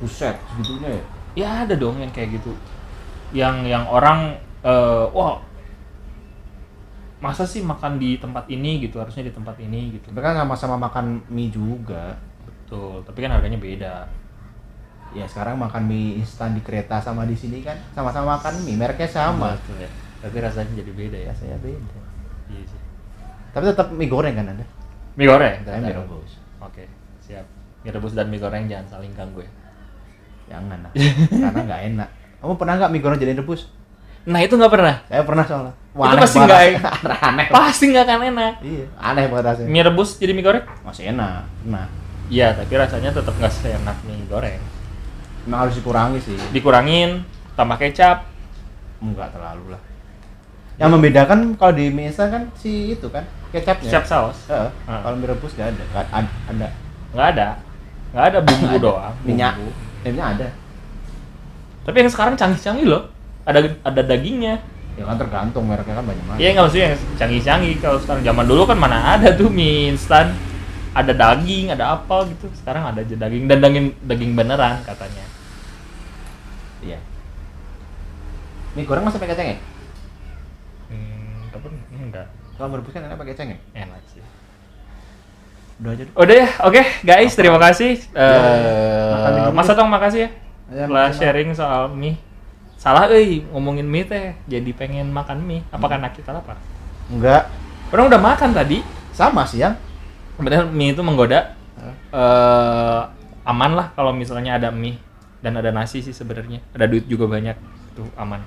Buset, 0.00 0.36
segitunya 0.50 0.88
ya. 0.88 1.04
ya 1.36 1.48
ada 1.68 1.74
dong 1.76 2.00
yang 2.00 2.08
kayak 2.08 2.40
gitu. 2.40 2.56
Yang 3.36 3.68
yang 3.68 3.84
orang 3.92 4.40
eh, 4.64 5.04
wah 5.12 5.44
masa 7.20 7.44
sih 7.44 7.60
makan 7.60 8.00
di 8.00 8.16
tempat 8.16 8.48
ini 8.48 8.88
gitu? 8.88 8.96
Harusnya 8.96 9.28
di 9.28 9.34
tempat 9.36 9.60
ini 9.60 10.00
gitu. 10.00 10.08
Tapi 10.08 10.20
kan 10.24 10.32
sama-sama 10.32 10.80
makan 10.88 11.20
mie 11.28 11.52
juga. 11.52 12.16
betul 12.48 13.04
tapi 13.04 13.20
kan 13.20 13.36
harganya 13.36 13.60
beda 13.60 14.08
Ya 15.12 15.24
sekarang 15.24 15.56
makan 15.56 15.84
mie 15.84 16.16
instan 16.16 16.52
di 16.52 16.60
kereta 16.60 16.96
sama 16.96 17.22
di 17.22 17.34
sini 17.34 17.60
kan 17.60 17.76
sama-sama 17.92 18.36
makan 18.36 18.54
mie, 18.62 18.74
mereknya 18.74 19.04
sama. 19.06 19.52
Betul 19.54 19.76
ya 19.78 19.90
tapi 20.18 20.38
rasanya 20.38 20.72
jadi 20.76 20.92
beda 20.92 21.18
ya 21.18 21.28
Rasanya 21.28 21.58
beda. 21.58 21.98
iya 22.48 22.62
sih 22.62 22.80
Tapi 23.50 23.64
tetap 23.66 23.90
mie 23.90 24.06
goreng 24.06 24.32
kan 24.32 24.46
ada. 24.48 24.64
mie 25.12 25.26
goreng 25.26 25.56
Saya 25.60 25.78
mie 25.78 25.92
rebus. 25.92 26.32
oke 26.58 26.84
siap 27.20 27.42
mie 27.80 27.90
rebus 27.90 28.12
dan 28.12 28.26
mie 28.26 28.38
goreng 28.38 28.64
jangan 28.64 28.86
saling 28.88 29.12
ganggu 29.12 29.40
ya 29.40 29.50
Jangan 30.48 30.78
lah. 30.80 30.92
Karena 31.28 31.60
nggak 31.62 31.82
enak. 31.88 32.08
Kamu 32.38 32.54
pernah 32.56 32.74
nggak 32.76 32.90
mie 32.90 33.00
goreng 33.00 33.18
jadi 33.18 33.34
rebus? 33.34 33.68
nah 34.22 34.38
itu 34.38 34.54
nggak 34.54 34.70
pernah 34.70 34.94
Saya 35.04 35.22
pernah 35.22 35.42
soalnya. 35.42 35.74
Itu 35.92 36.16
pasti 36.16 36.38
banget 36.38 36.78
nggak 36.78 37.20
aneh. 37.28 37.46
pasti 37.50 37.84
nggak 37.86 38.04
akan 38.04 38.20
enak 38.30 38.52
Iya, 38.62 38.84
aneh 38.96 39.24
banget 39.26 39.44
rasanya. 39.44 39.68
mie 39.68 39.82
rebus 39.82 40.10
jadi 40.16 40.32
mie 40.32 40.40
goreng 40.40 40.64
Masih 40.80 41.10
enak. 41.10 41.42
Nah, 41.64 41.86
iya 42.28 42.54
tapi 42.54 42.72
rasanya 42.72 43.10
tetap 43.10 43.34
nggak 43.34 43.50
seenak 43.52 43.98
mie 44.02 44.22
goreng 44.24 44.62
memang 45.44 45.58
harus 45.62 45.74
dikurangi 45.74 46.18
sih. 46.18 46.36
dikurangin 46.50 47.22
tambah 47.52 47.76
kecap 47.76 48.28
Enggak 48.98 49.34
terlalu 49.34 49.74
lah. 49.74 49.82
Yang 50.78 50.90
membedakan 50.94 51.38
kalau 51.54 51.72
di 51.72 51.90
mie 51.90 52.08
instan 52.08 52.30
kan 52.30 52.42
si 52.54 52.94
itu 52.94 53.06
kan 53.06 53.26
kecapnya. 53.50 53.84
kecap 53.84 54.04
saus 54.04 54.38
Heeh. 54.46 54.70
Ah. 54.86 55.02
Kalau 55.02 55.16
mie 55.16 55.26
rebus 55.26 55.52
nggak 55.52 55.68
ada. 55.68 55.82
Nggak 55.84 56.06
ada. 56.06 56.30
ada. 56.48 56.68
nggak 57.12 57.26
ada 57.28 57.48
nggak 58.12 58.24
ada 58.24 58.38
bumbu 58.40 58.62
Nggak 58.62 58.72
ada. 58.72 58.84
doang 58.84 59.14
Minyak. 59.22 59.52
bumbu. 59.56 59.70
Minyak 60.02 60.26
ada. 60.32 60.48
tapi 61.82 61.96
yang 61.98 62.10
sekarang 62.10 62.34
canggih-canggih 62.36 62.86
loh 62.86 63.02
ada 63.42 63.58
ada 63.82 64.00
dagingnya 64.00 64.54
Ya 64.92 65.08
kan 65.08 65.16
tergantung 65.16 65.64
mereknya 65.64 65.96
kan 65.96 66.04
banyak 66.04 66.24
banget. 66.26 66.38
iya 66.38 66.48
nggak 66.52 66.62
maksudnya 66.62 66.86
yang 66.86 66.96
canggih-canggih 67.16 67.74
kalau 67.80 67.98
sekarang 67.98 68.22
zaman 68.22 68.44
dulu 68.44 68.62
kan 68.64 68.76
mana 68.76 68.98
ada 69.10 69.32
tuh 69.32 69.48
mie 69.48 69.90
instan 69.90 70.30
ada 70.92 71.12
daging 71.12 71.72
ada 71.72 71.96
apa 71.96 72.28
gitu. 72.28 72.46
Sekarang 72.52 72.92
ada 72.92 73.00
aja 73.00 73.16
daging 73.16 73.48
dan 73.48 73.58
daging 73.64 73.86
daging 74.04 74.32
beneran 74.36 74.80
katanya. 74.84 75.24
Iya. 76.84 76.98
Mie 78.76 78.84
goreng 78.88 79.04
masih 79.04 79.20
pakai 79.20 79.36
cengek? 79.36 79.58
hmm, 80.88 81.52
tapi 81.52 81.66
enggak. 81.92 82.26
Kalau 82.56 82.68
merebus 82.68 82.92
kan 82.92 83.04
enak 83.04 83.16
pakai 83.20 83.36
cengek. 83.36 83.58
enak 83.72 84.00
sih. 84.12 84.24
Udah 85.80 85.90
aja 85.96 86.04
udah 86.12 86.36
ya? 86.36 86.48
Oke 86.68 86.82
guys 87.04 87.32
terima 87.32 87.58
kasih. 87.60 88.00
Eh, 88.12 89.28
dulu. 89.32 89.50
Mas 89.56 89.68
Otong 89.68 89.88
makasih 89.88 90.28
ya 90.28 90.30
Ya, 90.72 90.88
setelah 90.88 91.04
makasih, 91.04 91.20
sharing 91.20 91.50
soal 91.52 91.82
mie. 91.92 92.16
Salah 92.80 93.06
euy 93.12 93.44
ngomongin 93.52 93.84
mie 93.84 94.08
teh. 94.08 94.32
Jadi 94.48 94.72
pengen 94.72 95.12
makan 95.12 95.44
mie. 95.44 95.64
Apa 95.68 95.86
karena 95.88 96.08
kita 96.12 96.32
lapar? 96.32 96.56
Enggak. 97.12 97.48
orang 97.92 98.08
udah 98.08 98.20
makan 98.20 98.56
tadi. 98.56 98.80
Sama 99.12 99.44
sih 99.44 99.60
yang. 99.60 99.76
Sebenarnya 100.36 100.64
mie 100.70 100.92
itu 100.94 101.02
menggoda 101.04 101.54
Hah? 101.76 101.94
eh 102.12 103.02
aman 103.42 103.74
lah 103.74 103.86
kalau 103.98 104.14
misalnya 104.14 104.54
ada 104.54 104.70
mie 104.70 104.98
dan 105.42 105.58
ada 105.58 105.74
nasi 105.74 105.98
sih 105.98 106.14
sebenarnya. 106.14 106.62
Ada 106.70 106.86
duit 106.86 107.10
juga 107.10 107.26
banyak 107.26 107.58
itu 107.92 108.04
aman. 108.14 108.38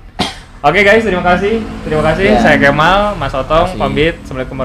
Oke 0.64 0.82
guys 0.82 1.04
terima 1.04 1.22
kasih. 1.22 1.62
Terima 1.84 2.02
kasih. 2.02 2.26
Ya. 2.26 2.40
saya 2.42 2.58
Kemal 2.58 3.20
Mas 3.20 3.36
Otong 3.36 3.76
pamit. 3.76 4.16
Assalamualaikum 4.24 4.58